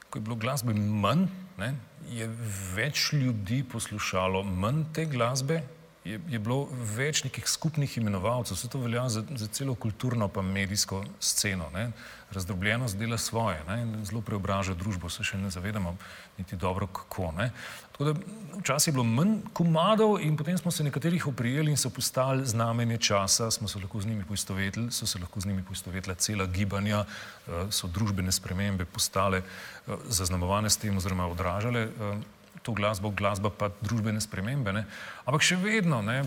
ko 0.09 0.19
je 0.19 0.23
bilo 0.23 0.35
glasbe 0.35 0.73
manj, 0.73 1.27
ne? 1.57 1.73
je 2.11 2.27
več 2.75 3.11
ljudi 3.13 3.63
poslušalo 3.71 4.43
manj 4.43 4.83
te 4.95 5.05
glasbe, 5.05 5.61
je, 6.07 6.19
je 6.29 6.39
bilo 6.39 6.67
več 6.95 7.23
nekih 7.25 7.47
skupnih 7.49 7.97
imenovalcev, 7.99 8.57
vse 8.57 8.69
to 8.71 8.79
velja 8.81 9.07
za, 9.11 9.23
za 9.35 9.47
celo 9.51 9.75
kulturno 9.75 10.27
pa 10.27 10.41
medijsko 10.41 11.03
sceno. 11.19 11.69
Ne? 11.73 11.89
Razdrobljenost 12.31 12.97
dela 12.99 13.17
svoje 13.17 13.59
ne? 13.67 13.81
in 13.81 13.93
zelo 14.05 14.21
preobraža 14.21 14.75
družbo, 14.75 15.09
se 15.09 15.23
še 15.23 15.39
ne 15.39 15.51
zavedamo 15.51 15.95
niti 16.37 16.59
dobro 16.59 16.87
kako. 16.87 17.31
Ne? 17.37 17.49
Tako 17.91 18.11
da 18.11 18.13
včasih 18.59 18.91
je 18.91 18.95
bilo 18.95 19.07
manj 19.07 19.39
komadov 19.57 20.17
in 20.21 20.37
potem 20.37 20.57
smo 20.57 20.71
se 20.71 20.85
nekaterih 20.85 21.27
oprijeli 21.27 21.71
in 21.71 21.79
so 21.79 21.89
postali 21.89 22.45
znamenje 22.45 22.97
časa, 22.97 23.51
smo 23.51 23.67
se 23.67 23.79
lahko 23.79 24.01
z 24.01 24.11
njimi 24.11 24.25
poistovetili, 24.27 24.91
so 24.91 25.07
se 25.07 25.19
lahko 25.19 25.41
z 25.41 25.51
njimi 25.51 25.63
poistovetila 25.63 26.15
cela 26.15 26.45
gibanja, 26.45 27.03
eh, 27.03 27.67
so 27.71 27.87
družbene 27.87 28.31
spremembe 28.31 28.85
postale 28.85 29.41
eh, 29.43 29.95
zaznamovane 30.07 30.69
s 30.69 30.77
tem 30.77 30.97
oziroma 30.97 31.27
odražale 31.27 31.87
eh, 31.87 32.36
to 32.67 32.75
glasbo, 32.75 33.09
glasba 33.15 33.47
pa 33.47 33.69
družbene 33.79 34.19
spremembe. 34.19 34.73
Ne? 34.75 34.83
Ampak 35.23 35.45
še 35.47 35.55
vedno, 35.55 36.01
ne, 36.03 36.19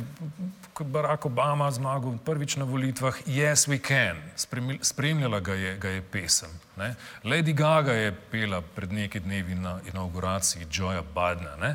ko 0.72 0.87
je 0.87 0.88
Barack 0.88 1.26
Obama 1.29 1.68
zmagal 1.68 2.16
prvič 2.24 2.57
na 2.57 2.64
volitvah, 2.64 3.18
Yes, 3.29 3.68
we 3.68 3.76
can, 3.76 4.16
spremljala 4.81 5.42
ga 5.44 5.53
je, 5.53 5.74
ga 5.76 5.92
je 5.92 6.00
pesem. 6.00 6.55
Ne? 6.81 6.94
Lady 7.29 7.53
Gaga 7.53 7.92
je 7.92 8.14
pela 8.33 8.62
pred 8.64 8.88
nekaj 8.88 9.20
dnevi 9.20 9.59
na 9.61 9.76
inauguraciji 9.92 10.64
Joya 10.72 11.03
Bidna. 11.05 11.59
Ne? 11.61 11.74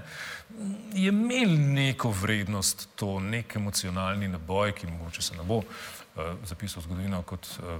Je 0.97 1.13
imel 1.13 1.53
neko 1.75 2.09
vrednost, 2.09 2.87
to 2.97 3.19
nek 3.21 3.53
emocionalni 3.59 4.31
naboj, 4.33 4.73
ki 4.73 4.89
mogoče 4.89 5.21
se 5.21 5.37
ne 5.37 5.45
bo 5.45 5.59
uh, 5.61 6.31
zapisal 6.41 6.81
v 6.81 6.87
zgodovino 6.87 7.21
kot 7.21 7.45
uh, 7.61 7.77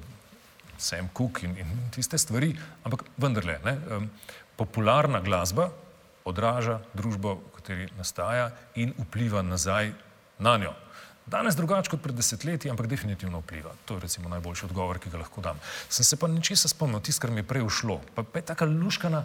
Sam 0.77 1.09
Cooke 1.17 1.47
in, 1.47 1.57
in 1.63 1.89
tiste 1.95 2.19
stvari, 2.21 2.51
ampak 2.85 3.07
vendarle, 3.17 3.57
ne, 3.65 3.73
um, 3.95 4.07
popularna 4.59 5.23
glasba 5.25 5.71
odraža 6.25 6.79
družbo, 6.93 7.37
v 7.37 7.55
kateri 7.59 7.87
nastaja 7.97 8.49
in 8.75 8.93
vpliva 8.97 9.41
nazaj 9.45 9.93
na 10.39 10.57
njo. 10.57 10.73
Danes 11.25 11.55
drugače 11.57 11.89
kot 11.89 12.01
pred 12.01 12.15
desetletji, 12.15 12.69
ampak 12.69 12.87
definitivno 12.87 13.39
vpliva. 13.41 13.71
To 13.85 13.95
je 13.97 14.05
recimo 14.05 14.29
najboljši 14.29 14.65
odgovor, 14.65 14.99
ki 15.01 15.09
ga 15.09 15.23
lahko 15.23 15.41
dam. 15.41 15.59
Sem 15.89 16.05
se 16.05 16.17
pa 16.21 16.27
nečesa 16.29 16.69
spomnil, 16.69 17.01
tisto, 17.01 17.25
kar 17.25 17.33
mi 17.33 17.41
je 17.41 17.49
prej 17.49 17.65
ušlo. 17.65 17.99
Pa, 18.15 18.23
pa 18.23 18.41
je 18.41 18.45
taka 18.45 18.65
luškana, 18.69 19.23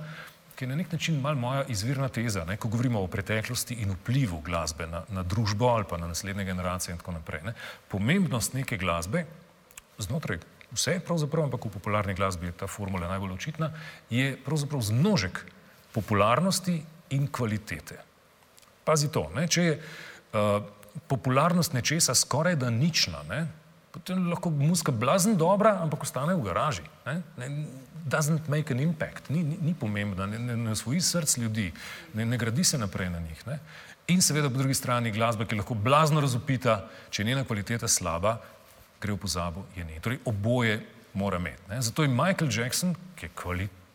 ki 0.57 0.65
je 0.65 0.69
na 0.69 0.79
nek 0.81 0.93
način 0.93 1.21
mal 1.21 1.37
moja 1.37 1.67
izvirna 1.69 2.09
teza, 2.09 2.45
ne, 2.45 2.57
ko 2.57 2.69
govorimo 2.69 3.01
o 3.01 3.09
preteklosti 3.09 3.77
in 3.85 3.93
vplivu 3.97 4.41
glasbe 4.45 4.87
na, 4.87 5.05
na 5.09 5.23
družbo 5.23 5.69
ali 5.69 5.85
pa 5.89 5.97
na 5.97 6.09
naslednje 6.09 6.45
generacije 6.45 6.93
in 6.93 6.99
tako 7.01 7.13
naprej. 7.17 7.45
Ne. 7.45 7.55
Pomembnost 7.89 8.57
neke 8.57 8.77
glasbe 8.77 9.27
znotraj 9.99 10.41
vse, 10.73 11.01
pravzaprav, 11.05 11.49
ampak 11.49 11.65
v 11.65 11.73
popularni 11.77 12.15
glasbi 12.15 12.49
je 12.49 12.59
ta 12.65 12.67
formula 12.67 13.09
najbolj 13.09 13.33
očitna, 13.37 13.73
je 14.11 14.37
pravzaprav 14.45 14.81
zmnožek 14.89 15.45
popularnosti 15.93 16.83
in 17.11 17.27
kvalitete. 17.33 17.99
Pazi 18.85 19.11
to, 19.13 19.29
ne? 19.35 19.47
če 19.49 19.65
je 19.65 19.77
uh, 19.77 20.63
popularnost 21.11 21.75
nečesa 21.75 22.15
skoraj 22.15 22.57
da 22.57 22.71
nična, 22.71 23.23
ne? 23.29 23.47
potem 23.91 24.29
lahko 24.31 24.51
muska 24.51 24.93
blazn 24.93 25.35
dobra, 25.39 25.81
ampak 25.83 26.07
ostane 26.07 26.35
v 26.35 26.45
garaži. 26.47 26.85
Ne? 27.07 27.23
Ne, 27.39 27.49
doesn't 28.07 28.49
make 28.49 28.73
an 28.73 28.81
impact, 28.81 29.29
ni, 29.31 29.43
ni, 29.45 29.59
ni 29.61 29.75
pomembna, 29.75 30.27
ne, 30.27 30.39
ne, 30.39 30.57
ne 30.57 30.71
osvoji 30.71 31.01
src 31.01 31.37
ljudi, 31.43 31.73
ne, 32.15 32.25
ne 32.27 32.39
gradi 32.39 32.65
se 32.65 32.79
naprej 32.79 33.11
na 33.11 33.21
njih. 33.21 33.43
Ne? 33.47 33.59
In 34.15 34.23
seveda 34.23 34.51
po 34.51 34.59
drugi 34.59 34.75
strani 34.75 35.13
glasba, 35.13 35.45
ki 35.45 35.55
je 35.55 35.61
lahko 35.61 35.75
blazno 35.75 36.21
razupita, 36.21 36.85
če 37.11 37.23
je 37.23 37.27
njena 37.27 37.45
kvaliteta 37.45 37.89
slaba, 37.89 38.39
gre 39.03 39.15
v 39.15 39.21
pozabo, 39.21 39.67
je 39.77 39.85
ne. 39.85 40.01
Torej 40.01 40.19
oboje 40.25 40.81
mora 41.15 41.39
imeti. 41.39 41.63
Ne? 41.69 41.83
Zato 41.83 42.03
je 42.03 42.09
Michael 42.09 42.51
Jackson, 42.51 42.95
ki 43.17 43.27
je 43.29 43.37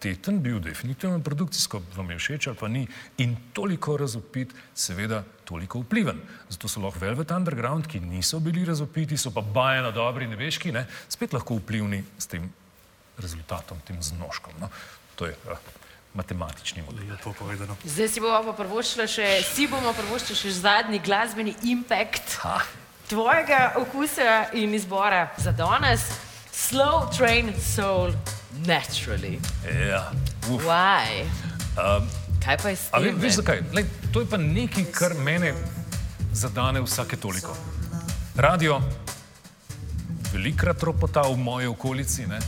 kvaliteten 0.06 0.42
bil, 0.42 0.60
definitivno 0.60 1.20
produkcijsko, 1.20 1.82
vam 1.96 2.12
je 2.12 2.18
všeč 2.18 2.48
ali 2.48 2.58
pa 2.58 2.68
ni, 2.68 2.88
in 3.18 3.36
toliko 3.54 3.98
razupit, 3.98 4.54
seveda 4.76 5.24
toliko 5.46 5.80
vpliven. 5.80 6.20
Zato 6.50 6.68
so 6.68 6.82
lahko 6.82 7.00
Velvet 7.00 7.32
Underground, 7.32 7.88
ki 7.88 8.00
niso 8.00 8.40
bili 8.40 8.66
razupiti, 8.66 9.18
so 9.18 9.32
pa 9.32 9.42
bajeno 9.42 9.92
dobri, 9.92 10.28
ne 10.28 10.36
veš 10.36 10.58
ki, 10.58 10.72
ne, 10.72 10.86
spet 11.10 11.34
lahko 11.34 11.58
vplivni 11.58 12.04
s 12.18 12.28
tem 12.28 12.46
rezultatom, 13.18 13.80
tem 13.88 13.98
znoškom. 14.02 14.54
No? 14.62 14.70
To 15.16 15.26
je 15.26 15.34
uh, 15.34 15.58
matematični 16.14 16.86
model. 16.86 17.10
Lepo 17.10 17.34
povedano. 17.34 17.78
Zdaj 17.86 18.10
si 18.10 18.22
bomo 18.22 18.44
pa 18.52 18.54
prvoščili 18.62 19.08
še, 19.10 19.28
si 19.42 19.68
bomo 19.68 19.94
prvoščili 19.94 20.38
še 20.38 20.54
zadnji 20.62 21.02
glasbeni 21.02 21.56
impact 21.64 22.38
Ha. 22.44 22.62
tvojega 23.10 23.74
okusa 23.82 24.52
in 24.54 24.74
izbora 24.78 25.32
za 25.38 25.52
danes. 25.52 26.06
Slow 26.56 27.10
Train 27.18 27.54
Soul 27.60 28.14
Naturally. 28.64 29.40
Ja, 29.90 30.12
uf. 30.50 30.64
Why? 30.64 31.28
Um, 31.76 32.08
Kaj 32.40 32.58
pa 32.62 32.70
je 32.70 32.76
s 32.76 32.92
tem? 32.92 33.18
veš 33.20 33.42
zakaj? 33.42 33.64
Lej, 33.74 33.86
to 34.14 34.22
je 34.22 34.30
pa 34.30 34.38
nekaj, 34.38 34.86
kar 34.94 35.18
mene 35.18 35.54
zadane 36.32 36.82
vsake 36.82 37.18
toliko. 37.18 37.58
Radio 38.36 38.82
velikrat 40.36 40.84
ropota 40.84 41.22
v 41.22 41.38
moji 41.38 41.68
okolici 41.68 42.28
ne? 42.28 42.40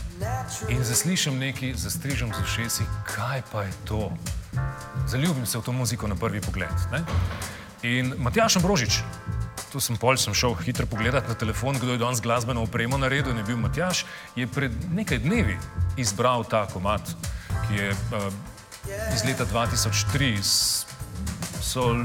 in 0.68 0.84
zaslišim 0.84 1.38
nekaj, 1.38 1.72
zastrižem 1.74 2.28
z 2.34 2.42
ušesi, 2.44 2.84
kaj 3.08 3.42
pa 3.52 3.62
je 3.64 3.72
to? 3.84 4.12
Zaljubim 5.08 5.46
se 5.46 5.58
v 5.58 5.62
to 5.62 5.72
muziko 5.72 6.08
na 6.08 6.14
prvi 6.14 6.40
pogled. 6.40 6.76
Ne? 6.92 7.00
In 7.82 8.14
Matjaš 8.18 8.56
Ambrožič, 8.60 9.00
tu 9.72 9.80
sem 9.80 9.96
pol, 9.96 10.16
sem 10.16 10.34
šel 10.34 10.54
hitro 10.64 10.86
pogledat 10.86 11.28
na 11.28 11.34
telefon, 11.34 11.76
kdo 11.76 11.92
je 11.92 11.98
danes 11.98 12.20
glasbeno 12.20 12.62
opremo 12.62 12.98
naredil, 12.98 13.32
in 13.32 13.38
je 13.38 13.44
bil 13.44 13.56
Matjaš, 13.56 14.04
je 14.36 14.46
pred 14.46 14.72
nekaj 14.92 15.18
dnevi 15.18 15.58
izbral 15.96 16.44
ta 16.44 16.66
komat, 16.66 17.04
ki 17.68 17.74
je 17.74 17.90
uh, 17.92 18.32
iz 19.14 19.24
leta 19.24 19.44
2003 19.46 20.38
s- 20.42 20.86
so, 21.60 21.92
uh, 21.92 22.04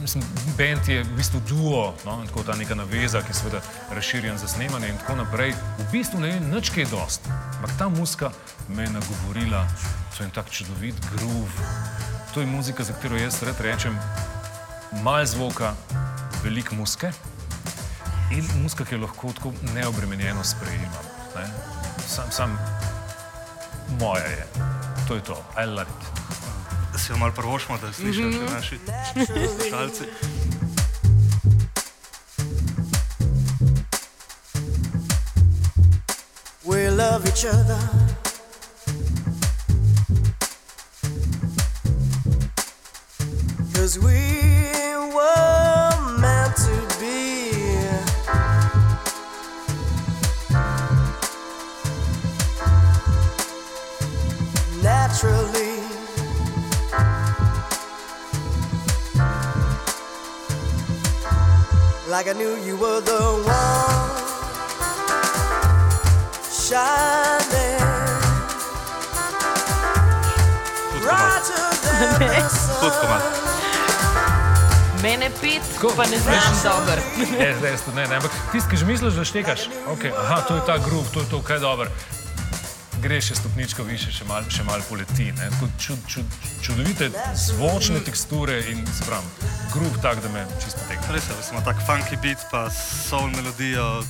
mislim, 0.00 0.24
band 0.58 0.88
je 0.88 1.02
v 1.02 1.16
bistvu 1.16 1.40
duo, 1.48 1.94
no, 2.04 2.22
tako 2.26 2.42
ta 2.42 2.54
neka 2.54 2.74
naveza, 2.74 3.22
ki 3.22 3.30
je 3.30 3.34
seveda 3.34 3.60
razširjen 3.90 4.38
za 4.38 4.48
snemanje 4.48 4.88
in 4.88 4.98
tako 4.98 5.16
naprej. 5.16 5.54
V 5.78 5.90
bistvu 5.92 6.20
ne 6.20 6.30
vem 6.30 6.50
nič 6.50 6.70
kaj 6.70 6.86
dost, 6.90 7.26
ampak 7.56 7.70
ta 7.78 7.88
muska 7.88 8.30
me 8.68 8.82
je 8.82 8.90
nagovorila, 8.90 9.66
to 10.16 10.22
je 10.22 10.26
en 10.26 10.30
tak 10.30 10.50
čudovit 10.50 10.94
groove. 11.12 11.52
To 12.34 12.40
je 12.40 12.46
muzika, 12.46 12.84
za 12.84 12.92
katero 12.92 13.16
jaz 13.16 13.42
rad 13.42 13.60
rečem, 13.60 13.98
malo 15.02 15.24
zvoka, 15.26 15.74
veliko 16.46 16.74
muske 16.74 17.10
in 18.30 18.44
muska, 18.62 18.84
ki 18.84 18.94
jo 18.94 19.00
lahko 19.02 19.32
tako 19.34 19.52
neobremenjeno 19.74 20.44
sprejemam. 20.44 21.06
Ne? 21.36 21.46
Sam, 22.08 22.30
sam 22.30 22.58
moja 24.00 24.24
je. 24.24 24.46
To 25.08 25.14
je 25.14 25.24
to. 25.24 25.44
I 25.58 25.66
love 25.66 25.90
it. 25.90 26.06
Da 26.92 26.98
si 26.98 27.12
jo 27.12 27.16
malo 27.16 27.32
prvošmo, 27.32 27.78
da 27.78 27.92
slišijo 27.92 28.32
še 28.32 28.38
naši 28.54 28.78
poslušalci. 29.14 30.04
We 36.66 36.90
love 36.90 37.26
each 37.26 37.44
other. 37.44 37.78
Cause 43.72 43.98
we 44.00 44.25
Like 62.16 62.30
I 62.30 62.32
knew 62.32 62.56
you 62.64 62.78
were 62.78 63.02
the 63.02 63.20
one 63.44 64.10
shining 66.50 67.80
brighter 71.02 71.66
than 71.84 72.20
the 72.80 72.90
komad. 73.00 73.22
Mene 75.02 75.30
pet, 75.40 75.60
Tako, 75.74 75.92
pa 75.96 76.06
ne 76.06 76.18
znaš 76.18 76.44
dober. 76.64 77.00
Ne, 77.38 77.54
zdaj 77.58 77.76
ste, 77.78 77.92
ne, 77.94 78.06
ne, 78.08 78.16
ampak 78.16 78.30
tisti, 78.52 78.70
ki 78.70 78.76
že 78.76 78.86
misliš, 78.86 79.14
da 79.14 79.24
štekaš, 79.24 79.68
okay, 79.92 80.12
aha, 80.16 80.40
to 80.48 80.56
je 80.56 80.62
ta 80.66 80.78
groove, 80.78 81.08
to 81.12 81.20
je 81.20 81.28
to, 81.30 81.42
kaj 81.42 81.56
je 81.56 81.60
dobro. 81.60 81.90
Greš 83.02 83.28
še 83.28 83.34
stopničko 83.34 83.82
više, 83.82 84.12
še 84.12 84.24
malo 84.24 84.44
mal 84.64 84.80
poleti. 84.88 85.32
Čud, 85.78 85.98
čud, 86.08 86.24
čudovite 86.64 87.10
zvočne 87.34 88.00
teksture 88.00 88.62
in 88.72 88.86
pravi, 89.04 89.45
groove 89.76 90.00
tak, 90.02 90.22
da 90.24 90.28
me 90.32 90.42
čisto 90.64 90.80
tegne. 90.88 91.06
Res 91.12 91.28
je, 91.28 91.36
smo 91.44 91.60
tak 91.60 91.76
funky 91.84 92.16
beat, 92.22 92.40
pa 92.50 92.66
soul 92.72 93.28
melodijo, 93.36 94.02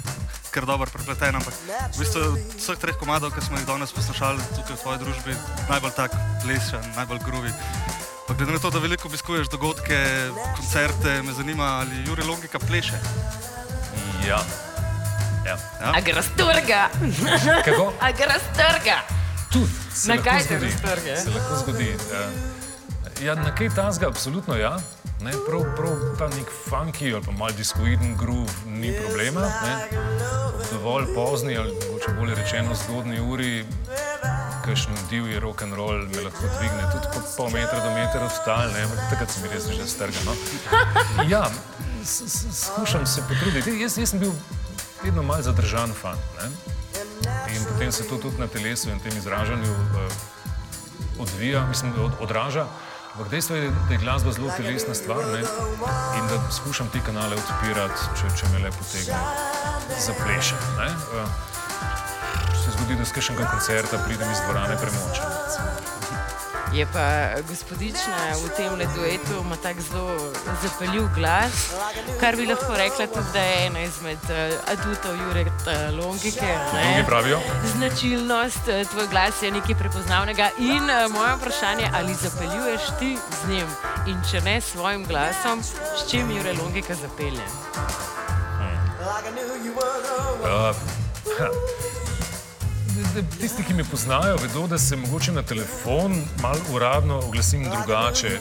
kar 0.54 0.64
dobro 0.64 0.88
prepleten, 0.88 1.36
ampak 1.36 1.52
v 1.92 1.98
bistvu 1.98 2.22
vseh 2.56 2.78
treh 2.80 2.96
komadov, 2.96 3.34
ki 3.34 3.42
smo 3.42 3.58
jih 3.58 3.66
danes 3.68 3.92
poslušali 3.92 4.40
tukaj 4.54 4.76
v 4.76 4.80
tvoji 4.80 4.98
družbi, 5.02 5.34
najbolj 5.68 5.94
tak 5.98 6.14
plešen, 6.42 6.86
najbolj 6.96 7.20
groovy. 7.26 7.52
Pa 8.26 8.34
glede 8.34 8.52
na 8.52 8.58
to, 8.58 8.70
da 8.70 8.78
veliko 8.78 9.06
obiskuješ 9.06 9.46
dogodke, 9.48 9.98
koncerte, 10.56 11.22
me 11.22 11.32
zanima, 11.32 11.82
ali 11.82 12.02
Juri 12.06 12.24
Logika 12.24 12.58
pleše. 12.58 12.98
Ja. 14.26 14.40
ja. 15.46 15.56
A 15.94 16.00
ga 16.00 16.12
raztrga, 16.12 16.80
Kako? 17.64 17.92
a 18.00 18.10
ga 18.12 18.24
raztrga. 18.26 18.96
Tudi. 19.52 19.70
Na 20.06 20.16
kaj 20.18 20.42
te 20.42 20.58
zgodi. 20.58 20.72
raztrga? 20.72 21.16
Se 21.16 21.30
lahko 21.30 21.56
zgodi. 21.56 21.90
eh. 22.12 22.30
Ja, 23.22 23.34
na 23.34 23.54
kaj 23.54 23.70
tasga, 23.70 24.08
absolutno 24.08 24.56
ja. 24.56 24.74
Ne, 25.20 25.32
prav, 25.42 25.64
prav 25.76 25.92
ta 26.18 26.28
nek 26.28 26.48
funky 26.62 27.14
ali 27.14 27.24
pa 27.24 27.32
mal 27.32 27.52
diskoiden 27.52 28.16
groove 28.16 28.52
ni 28.66 28.92
problema. 28.96 29.40
Ne. 29.40 29.88
Dovolj 30.72 31.14
pozni 31.14 31.56
ali 31.56 31.72
mogoče 31.82 32.12
bolje 32.12 32.34
rečeno 32.34 32.74
zgodni 32.76 33.20
uri, 33.22 33.64
kakšen 34.64 34.92
divji 35.10 35.40
rock 35.40 35.62
and 35.62 35.74
roll 35.74 36.02
me 36.06 36.20
lahko 36.20 36.42
dvigne 36.50 36.84
tudi 36.92 37.06
po 37.14 37.20
pol 37.36 37.50
metra 37.50 37.80
do 37.80 37.90
metra 37.90 38.20
od 38.22 38.44
tal, 38.44 38.68
ne, 38.68 38.82
takrat 39.10 39.30
se 39.30 39.40
mi 39.40 39.48
res 39.48 39.68
že 39.68 39.86
strga. 39.86 40.18
No. 40.24 40.34
Ja, 41.28 41.46
s- 42.04 42.22
s- 42.22 42.66
skušam 42.66 43.06
se 43.06 43.22
potruditi. 43.22 43.80
Jaz, 43.80 43.98
jaz 43.98 44.10
sem 44.10 44.18
bil 44.18 44.32
vedno 45.02 45.22
mal 45.22 45.42
zadržan 45.42 45.92
fan. 45.92 46.18
Ne. 46.36 46.50
In 47.48 47.64
potem 47.64 47.92
se 47.92 48.04
to 48.04 48.16
tudi 48.18 48.38
na 48.38 48.46
telesu 48.46 48.90
in 48.90 49.00
tem 49.00 49.16
izražanju 49.16 49.72
uh, 49.72 50.12
odvija, 51.18 51.66
mislim, 51.66 51.92
od, 52.00 52.12
odraža. 52.20 52.66
Ampak 53.16 53.32
dejstvo 53.32 53.56
je, 53.56 53.70
da 53.88 53.94
je 53.94 53.98
glasba 53.98 54.32
zelo 54.32 54.50
telesna 54.56 54.94
stvar 54.94 55.24
ne? 55.32 55.40
in 56.18 56.26
da 56.28 56.36
skušam 56.52 56.88
te 56.92 57.00
kanale 57.00 57.36
odpirati, 57.40 58.00
če, 58.12 58.28
če 58.36 58.48
me 58.52 58.58
le 58.60 58.70
potegne 58.76 59.16
za 60.04 60.12
pleše. 60.20 60.54
ne. 60.76 60.90
Uh, 61.16 61.24
Se 62.60 62.76
zgodi, 62.76 62.96
da 63.00 63.04
s 63.08 63.16
kakšnega 63.16 63.48
koncerta 63.48 64.04
pridem 64.04 64.28
iz 64.32 64.44
dvorane 64.44 64.76
premočen. 64.76 65.85
Je 66.76 66.86
pa 66.92 67.40
gospodična 67.48 68.16
v 68.36 68.48
tem 68.52 68.68
duetu, 68.94 69.40
ima 69.40 69.56
tako 69.56 69.80
zelo 69.80 70.32
zapeljiv 70.62 71.08
glas, 71.14 71.72
kar 72.20 72.36
bi 72.36 72.46
lahko 72.46 72.76
rekla 72.76 73.06
tudi, 73.06 73.32
da 73.32 73.40
je 73.40 73.66
ena 73.66 73.80
izmed 73.80 74.18
uh, 74.24 74.36
adutov 74.68 75.16
Jureta 75.16 75.90
Longike. 75.92 76.52
Drugi 76.72 77.04
pravijo, 77.06 77.40
Značilnost, 77.76 78.68
eh, 78.68 78.84
tvoj 78.84 79.06
glas 79.08 79.42
je 79.42 79.50
nekaj 79.50 79.74
prepoznavnega. 79.74 80.50
In 80.58 80.84
uh, 80.84 81.12
moje 81.12 81.36
vprašanje, 81.36 81.90
ali 81.94 82.14
zapeljuješ 82.14 82.82
ti 82.98 83.18
z 83.42 83.48
njim 83.48 83.68
in 84.06 84.18
če 84.30 84.40
ne 84.40 84.60
s 84.60 84.64
svojim 84.72 85.04
glasom, 85.04 85.62
s 85.62 86.10
čim 86.10 86.30
Jure 86.30 86.52
Longika 86.52 86.94
zapelje? 86.94 87.46
uh, 90.42 90.42
da- 90.42 90.74
da 91.38 91.85
tisti, 93.22 93.64
ki 93.64 93.74
me 93.74 93.84
poznajo, 93.84 94.36
vedo, 94.42 94.66
da 94.66 94.78
se 94.78 94.96
mogoče 94.96 95.32
na 95.32 95.42
telefon 95.42 96.22
malo 96.42 96.60
uradno 96.72 97.18
oglasim 97.18 97.64
drugače 97.64 98.38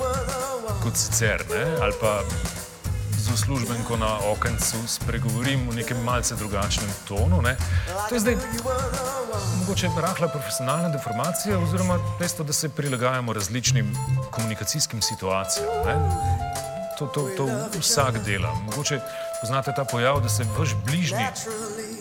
kot 0.84 0.95
sicer. 0.95 1.43
Ne? 1.49 1.65
Ali 1.82 1.93
pa 2.01 2.19
z 3.17 3.34
uslužbenko 3.34 3.97
na 3.97 4.17
okencu 4.32 4.78
spregovorim 4.88 5.69
v 5.69 5.76
nekem 5.76 6.03
malce 6.03 6.36
drugačnem 6.36 6.89
tonu. 7.07 7.41
Ne? 7.41 7.57
To 8.09 8.15
je 8.15 8.19
zdaj 8.19 8.36
mogoče 9.59 9.89
rahla 10.01 10.28
profesionalna 10.28 10.89
deformacija, 10.89 11.59
oziroma 11.59 11.99
dejstvo, 12.19 12.45
da 12.45 12.53
se 12.53 12.69
prilagajamo 12.69 13.34
različnim 13.34 13.95
komunikacijskim 14.32 15.01
situacijam. 15.01 15.69
Ne? 15.86 15.95
To, 16.99 17.07
to, 17.07 17.30
to 17.38 17.47
vsak 17.80 18.23
dela. 18.26 18.53
Mogoče 18.65 18.99
poznate 19.41 19.73
ta 19.76 19.86
pojav, 19.86 20.21
da 20.21 20.30
se 20.30 20.45
vaš 20.57 20.69
bližnji 20.86 21.28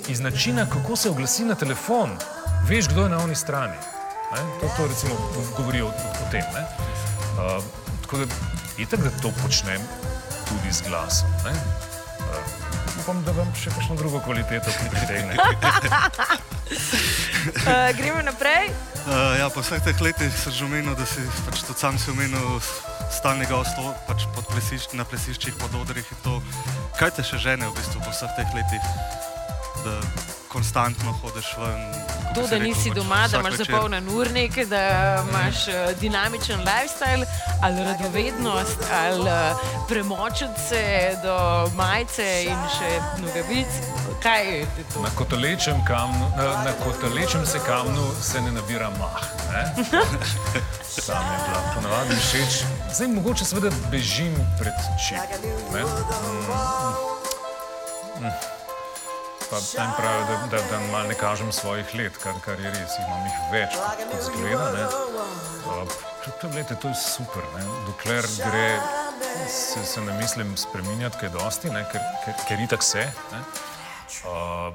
iz 0.09 0.21
načina, 0.21 0.67
kako 0.67 0.97
se 0.97 1.11
oglasi 1.11 1.45
na 1.45 1.55
telefon, 1.55 2.11
veš, 2.69 2.89
kdo 2.89 3.03
je 3.03 3.09
na 3.09 3.19
oni 3.25 3.35
strani. 3.35 3.77
Ne? 4.33 4.41
To, 4.61 4.67
to 4.77 4.87
recimo 4.89 5.15
govori 5.57 5.83
o, 5.83 5.89
o 5.89 6.25
tem. 6.31 6.45
ne. 6.55 6.63
Uh, 7.39 7.65
tako 8.03 8.17
da 8.17 8.25
je 8.79 8.87
tako, 8.87 9.03
da 9.03 9.11
to 9.11 9.31
počnem 9.43 9.81
tudi 10.49 10.73
z 10.73 10.83
glasom. 10.89 11.29
ne. 11.45 11.53
Uh, 11.53 12.65
upam, 13.01 13.23
da 13.25 13.33
vam 13.37 13.51
še 13.59 13.71
kakšno 13.75 13.97
drugo 13.97 14.21
kvaliteto 14.25 14.71
pritegne. 14.91 15.37
Uh, 17.65 17.91
gremo 17.99 18.23
naprej. 18.25 18.73
Uh, 19.05 19.37
ja, 19.39 19.51
po 19.53 19.61
vseh 19.61 19.83
teh 19.85 20.01
letih 20.01 20.33
sem 20.33 20.53
že 20.53 20.65
omenil, 20.65 20.97
da 20.97 21.05
si 21.07 21.21
pač 21.45 21.61
tudi 21.69 21.79
sam 21.79 21.99
si 22.01 22.09
omenil 22.11 22.61
stalnega 23.13 23.61
osto 23.61 23.93
pač 24.09 24.25
pod 24.33 24.49
plesišč, 24.49 24.97
na 24.97 25.05
plesiščih, 25.05 25.55
pod 25.61 25.75
odrih 25.77 26.07
in 26.09 26.19
to. 26.25 26.41
Kaj 26.97 27.19
te 27.19 27.23
še 27.27 27.37
žene 27.43 27.69
v 27.69 27.77
bistvu 27.77 28.01
po 28.01 28.11
vseh 28.15 28.33
teh 28.39 28.49
letih, 28.57 28.85
da 29.85 30.01
konstantno 30.55 31.13
hodiš 31.13 31.49
ven? 31.59 31.81
To, 32.35 32.41
da 32.41 32.57
rekel, 32.57 32.69
nisi 32.69 32.91
doma, 32.95 33.29
da 33.29 33.39
imaš 33.39 33.55
zapolnjen 33.55 34.09
urnik, 34.09 34.59
da 34.69 34.83
imaš 35.29 35.67
uh, 35.69 35.75
dinamičen 36.01 36.61
lifestyle, 36.61 37.27
ali 37.63 37.85
radovednost, 37.85 38.79
ali 38.93 39.21
uh, 39.21 39.59
premočiti 39.89 40.61
se 40.69 41.17
do 41.23 41.37
majice 41.77 42.45
in 42.45 42.61
še 42.79 42.91
nogavic. 43.23 43.81
Kaj 44.23 44.47
je 44.59 44.67
to? 44.95 45.03
Na 45.03 45.11
kotalečem, 45.15 45.85
kamnu, 45.87 46.31
na, 46.37 46.45
na 46.65 46.73
kotalečem 46.85 47.47
se 47.47 47.59
kamnu 47.67 48.07
se 48.23 48.41
ne 48.41 48.53
nabira 48.53 48.91
mah. 48.91 49.23
Ne? 49.53 49.63
Tam 51.07 51.25
je 51.33 51.39
bila 51.47 51.63
ponavadi 51.75 52.17
všeč. 52.17 52.65
Zdaj 52.95 53.09
mogoče 53.09 53.45
seveda 53.45 53.71
bežim 53.91 54.35
pred 54.59 54.75
čim. 55.09 55.19
ne. 55.73 55.83
Mm, 58.21 58.27
mm. 58.27 58.54
Pa 59.51 59.61
tam 59.77 59.93
pravijo, 59.97 60.25
da, 60.27 60.57
da, 60.57 60.63
da 60.71 60.81
malo 60.93 61.09
ne 61.09 61.15
kažem 61.15 61.53
svojih 61.53 61.95
let, 61.95 62.17
kar, 62.23 62.35
kar 62.45 62.61
je 62.61 62.71
res, 62.71 62.99
imam 62.99 63.27
jih 63.27 63.39
več, 63.53 63.77
kot, 63.77 64.05
kot 64.13 64.23
zgleda. 64.23 64.73
ne. 64.73 64.87
To- 66.41 66.49
glejte, 66.49 66.77
to 66.77 66.89
je 66.89 66.95
super, 66.95 67.43
ne. 67.57 67.65
dokler 67.87 68.25
gre, 68.39 68.81
se, 69.49 69.85
se 69.85 70.01
ne 70.01 70.13
mislim 70.13 70.57
spreminjati 70.57 71.19
kaj 71.21 71.29
dosti, 71.29 71.71
ne, 71.71 71.85
ker, 71.93 72.01
ker, 72.25 72.35
ker 72.49 72.61
itak 72.61 72.83
se. 72.83 73.05
Ne. 73.33 73.41
Uh, 74.25 74.75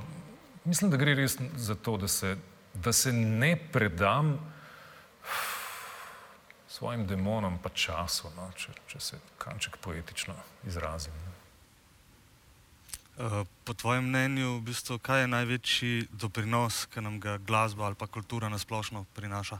mislim, 0.65 0.91
da 0.91 0.97
gre 0.97 1.15
res 1.15 1.37
za 1.55 1.75
to, 1.75 1.97
da 1.97 2.07
se, 2.07 2.35
da 2.73 2.93
se 2.93 3.13
ne 3.13 3.55
predam 3.71 4.37
svojim 6.67 7.07
demonom, 7.07 7.57
pa 7.63 7.69
času, 7.69 8.29
no, 8.37 8.51
če, 8.55 8.71
če 8.87 8.99
se 8.99 9.17
kanček 9.37 9.77
poetično 9.81 10.35
izrazim. 10.67 11.13
Ne. 11.25 11.28
Uh, 13.19 13.43
po 13.67 13.73
tvojem 13.75 14.07
mnenju, 14.07 14.63
v 14.63 14.71
bistvu, 14.71 14.95
kaj 14.95 15.21
je 15.21 15.27
največji 15.27 15.95
doprinos, 16.15 16.85
ki 16.87 17.03
nam 17.03 17.17
ga 17.19 17.35
glasba 17.35 17.91
ali 17.91 17.95
pa 17.99 18.07
kultura 18.07 18.47
nasplošno 18.47 19.03
prinaša? 19.11 19.59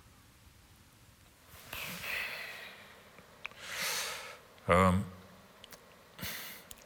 Um, 4.64 5.04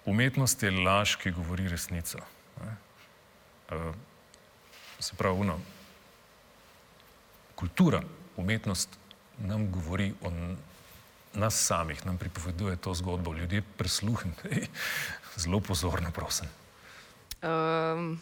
umetnost 0.10 0.64
je 0.66 0.72
laž, 0.74 1.14
ki 1.22 1.36
govori 1.38 1.70
resnico. 1.70 2.18
Uh, 2.58 3.94
se 4.98 5.14
pravi, 5.14 5.46
uno, 5.46 5.60
kultura, 7.54 8.02
umetnost 8.34 8.98
nam 9.46 9.70
govori 9.70 10.10
o 10.26 10.34
nas 11.38 11.54
samih, 11.54 12.02
nam 12.06 12.18
pripoveduje 12.18 12.82
to 12.82 12.98
zgodbo. 12.98 13.38
Ljudje 13.38 13.62
prisluhnite, 13.78 14.66
zelo 15.46 15.62
pozorno, 15.62 16.10
prosim. 16.12 16.63
Um, 17.44 18.22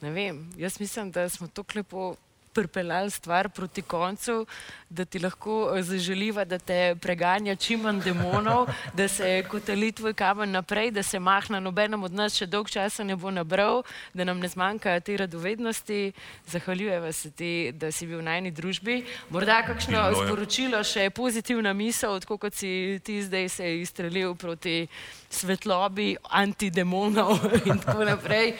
ne 0.00 0.10
vem, 0.10 0.52
jaz 0.56 0.80
mislim, 0.80 1.10
da 1.10 1.28
smo 1.28 1.46
tako 1.48 1.72
lepo 1.74 2.14
pripeljali 2.58 3.10
stvar 3.10 3.48
proti 3.48 3.82
koncu, 3.82 4.46
da 4.90 5.04
ti 5.04 5.18
lahko 5.18 5.72
eh, 5.76 5.82
zaželiva, 5.82 6.44
da 6.44 6.58
te 6.58 6.96
preganja 7.00 7.54
čim 7.56 7.84
manj 7.86 8.00
demonov, 8.04 8.68
da 8.94 9.08
se 9.08 9.44
kotali 9.48 9.92
tvoj 9.92 10.14
kamen 10.14 10.50
naprej, 10.50 10.90
da 10.90 11.02
se 11.02 11.18
mahna 11.18 11.60
nobenem 11.60 12.02
od 12.02 12.14
nas 12.14 12.34
še 12.38 12.46
dolg 12.46 12.70
časa 12.70 13.04
ne 13.04 13.16
bo 13.16 13.30
nabral, 13.30 13.82
da 14.14 14.24
nam 14.24 14.40
ne 14.42 14.48
zmanjka 14.48 14.98
te 15.00 15.16
radovednosti. 15.16 16.00
Zahvaljujeva 16.46 17.12
se 17.12 17.30
ti, 17.30 17.52
da 17.72 17.92
si 17.92 18.06
bil 18.06 18.18
v 18.18 18.26
najni 18.30 18.50
družbi. 18.50 19.02
Morda 19.30 19.60
kakšno 19.66 20.08
je. 20.08 20.18
sporočilo, 20.22 20.82
še 20.84 21.10
pozitivna 21.14 21.72
misel, 21.76 22.18
tako 22.24 22.40
kot 22.46 22.58
si 22.58 22.98
ti 23.04 23.20
zdaj 23.22 23.48
se 23.48 23.70
izstrelil 23.82 24.34
proti 24.34 24.86
svetlobi 25.30 26.16
antidemonov 26.30 27.38
in 27.68 27.78
tako 27.84 28.08
naprej 28.08 28.56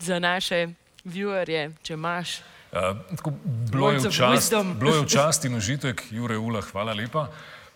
za 0.00 0.18
naše 0.18 0.68
viewerje, 1.04 1.70
če 1.82 1.98
imaš. 1.98 2.40
Uh, 2.72 2.96
tako, 3.16 3.34
bilo, 3.68 3.90
je 3.92 3.98
v 3.98 4.08
čast, 4.08 4.54
bilo 4.80 4.94
je 4.96 5.02
v 5.04 5.08
čast 5.12 5.44
in 5.44 5.54
užitek, 5.54 6.08
Jure 6.08 6.38
Ula, 6.40 6.62
hvala 6.72 6.96
lepa. 6.96 7.28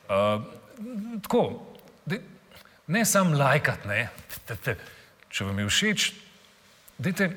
Uh, 0.09 0.41
tako, 1.21 1.69
dej, 2.09 2.23
ne 2.89 3.05
samo 3.05 3.37
lajkat, 3.37 3.85
ne. 3.85 4.09
Te- 4.49 4.57
te- 4.57 4.79
Če 5.29 5.45
vam 5.45 5.59
je 5.61 5.67
všeč, 5.69 6.07
dajte, 6.97 7.29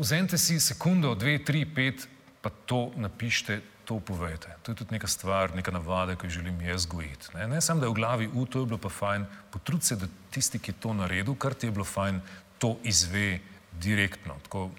vzemite 0.00 0.40
si 0.40 0.56
sekundo, 0.56 1.12
dve, 1.12 1.36
tri, 1.44 1.66
pet, 1.68 2.08
pa 2.40 2.48
to 2.64 2.88
napišite, 2.96 3.60
to 3.84 4.00
povejte. 4.00 4.48
To 4.64 4.72
je 4.72 4.80
tudi 4.80 4.96
neka 4.96 5.04
stvar, 5.04 5.52
neka 5.52 5.68
navada, 5.76 6.16
ki 6.16 6.26
jo 6.26 6.40
želim 6.40 6.56
jaz 6.64 6.86
gojiti. 6.88 7.36
Ne, 7.36 7.44
ne 7.52 7.60
samo, 7.60 7.84
da 7.84 7.86
je 7.86 7.92
v 7.92 7.98
glavi, 8.00 8.28
u, 8.32 8.46
to 8.48 8.64
je 8.64 8.70
bilo 8.72 8.80
pa 8.80 8.88
fajn, 8.88 9.26
potrudi 9.52 9.84
se, 9.84 10.00
da 10.00 10.08
tisti, 10.32 10.56
ki 10.56 10.72
je 10.72 10.80
to 10.80 10.96
naredil, 10.96 11.36
kar 11.36 11.52
ti 11.52 11.68
je 11.68 11.74
bilo 11.76 11.84
fajn, 11.84 12.22
to 12.58 12.78
izve 12.80 13.44
direktno. 13.76 14.40
Tako, 14.48 14.70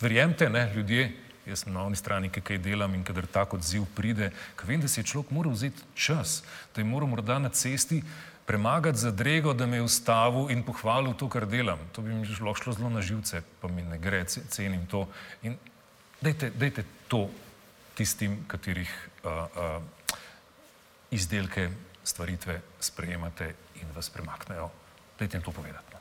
Verjemite, 0.00 0.48
ne, 0.50 0.72
ljudje, 0.74 1.12
jaz 1.46 1.62
sem 1.64 1.72
na 1.72 1.84
oni 1.86 1.96
strani, 1.96 2.28
ki 2.30 2.40
kaj 2.40 2.58
delam 2.58 2.94
in 2.94 3.04
kadar 3.04 3.26
tak 3.26 3.54
odziv 3.54 3.86
pride, 3.96 4.30
ker 4.56 4.68
vem, 4.68 4.80
da 4.80 4.88
si 4.88 5.00
je 5.00 5.08
človek 5.08 5.30
moral 5.32 5.54
vzeti 5.54 5.82
čas, 5.94 6.42
da 6.74 6.82
je 6.82 6.88
moral 6.88 7.08
morda 7.08 7.38
na 7.38 7.48
cesti 7.48 8.02
premagati 8.46 8.98
zadrego, 8.98 9.54
da 9.54 9.66
me 9.66 9.80
je 9.80 9.82
ustavil 9.82 10.50
in 10.50 10.62
pohvalil 10.62 11.14
to, 11.18 11.28
kar 11.28 11.46
delam. 11.46 11.80
To 11.92 12.02
bi 12.02 12.14
mi 12.14 12.28
lahko 12.28 12.62
šlo 12.62 12.76
zelo 12.76 12.90
na 12.90 13.02
živce, 13.02 13.42
pa 13.60 13.68
mi 13.68 13.82
ne 13.82 13.98
gre, 13.98 14.24
ce- 14.24 14.44
cenim 14.50 14.86
to. 14.86 15.06
In 15.42 15.56
dajte, 16.20 16.50
dajte 16.54 16.84
to 17.08 17.26
tistim, 17.96 18.44
katerih 18.46 18.92
uh, 19.24 19.30
uh, 19.32 19.82
izdelke, 21.10 21.70
stvaritve 22.04 22.60
sprejemate 22.80 23.54
in 23.82 23.90
vas 23.96 24.10
premaknejo. 24.10 24.70
Dajte 25.18 25.36
jim 25.36 25.42
to 25.42 25.52
povedati. 25.52 25.95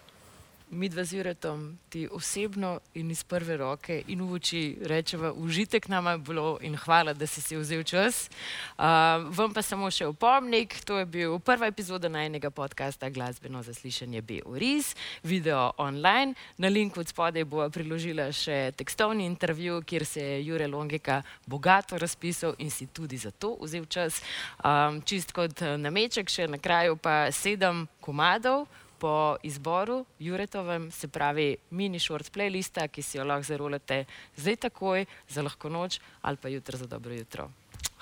Mi 0.69 0.89
dva 0.89 1.03
z 1.03 1.13
Juretom 1.13 1.77
ti 1.89 2.07
osebno 2.11 2.79
in 2.93 3.11
iz 3.11 3.23
prve 3.23 3.57
roke 3.57 4.03
in 4.07 4.21
v 4.21 4.33
oči 4.33 4.77
rečeva, 4.81 5.31
užitek 5.33 5.87
nama 5.87 6.11
je 6.11 6.17
bilo 6.17 6.57
in 6.61 6.75
hvala, 6.75 7.13
da 7.13 7.27
si 7.27 7.41
si 7.41 7.55
vzel 7.55 7.83
čas. 7.83 8.29
Uh, 8.77 9.29
vam 9.29 9.53
pa 9.53 9.61
samo 9.61 9.91
še 9.91 10.07
opomnik, 10.09 10.81
to 10.85 10.97
je 10.97 11.05
bil 11.05 11.39
prva 11.39 11.67
epizoda 11.67 12.09
najnega 12.09 12.49
podcasta 12.49 13.09
Glasbeno 13.09 13.63
zaslišanje 13.63 14.21
B. 14.21 14.39
Oriz, 14.45 14.95
video 15.23 15.71
online. 15.77 16.33
Na 16.57 16.67
linku 16.67 16.99
od 16.99 17.07
spodaj 17.07 17.45
bo 17.45 17.69
priložila 17.69 18.31
še 18.31 18.71
tekstovni 18.75 19.25
intervju, 19.25 19.81
kjer 19.85 20.05
se 20.05 20.21
je 20.21 20.45
Jure 20.45 20.67
Longeka 20.67 21.21
bogato 21.45 21.97
razpisal 21.97 22.55
in 22.57 22.71
si 22.71 22.87
tudi 22.87 23.17
za 23.17 23.31
to 23.31 23.57
vzel 23.61 23.85
čas. 23.85 24.21
Um, 24.63 25.01
čist 25.05 25.31
kot 25.31 25.61
nameček, 25.61 26.29
še 26.29 26.49
na 26.49 26.57
kraju 26.57 26.97
pa 26.97 27.31
sedem 27.31 27.87
komadov 28.01 28.65
po 29.05 29.37
izboru 29.43 30.05
Juretovem, 30.19 30.91
se 30.91 31.07
pravi 31.07 31.57
mini 31.69 31.99
short 31.99 32.31
playlista, 32.33 32.87
ki 32.89 33.03
si 33.05 33.19
jo 33.19 33.25
lahko 33.29 33.45
zarolate 33.45 33.99
zdaj 34.37 34.55
takoj, 34.65 35.05
za 35.29 35.43
lahko 35.45 35.69
noč 35.69 35.99
ali 36.25 36.41
pa 36.41 36.49
jutro 36.49 36.77
za 36.77 36.87
dobro 36.89 37.13
jutro. 37.13 37.51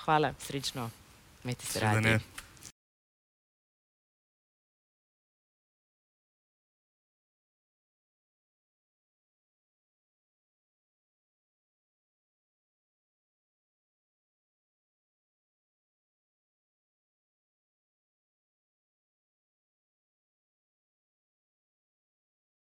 Hvala, 0.06 0.32
srečno, 0.40 0.88
imejte 1.44 1.66
se 1.66 1.80
radi. 1.80 2.00
Svidenje. 2.00 2.43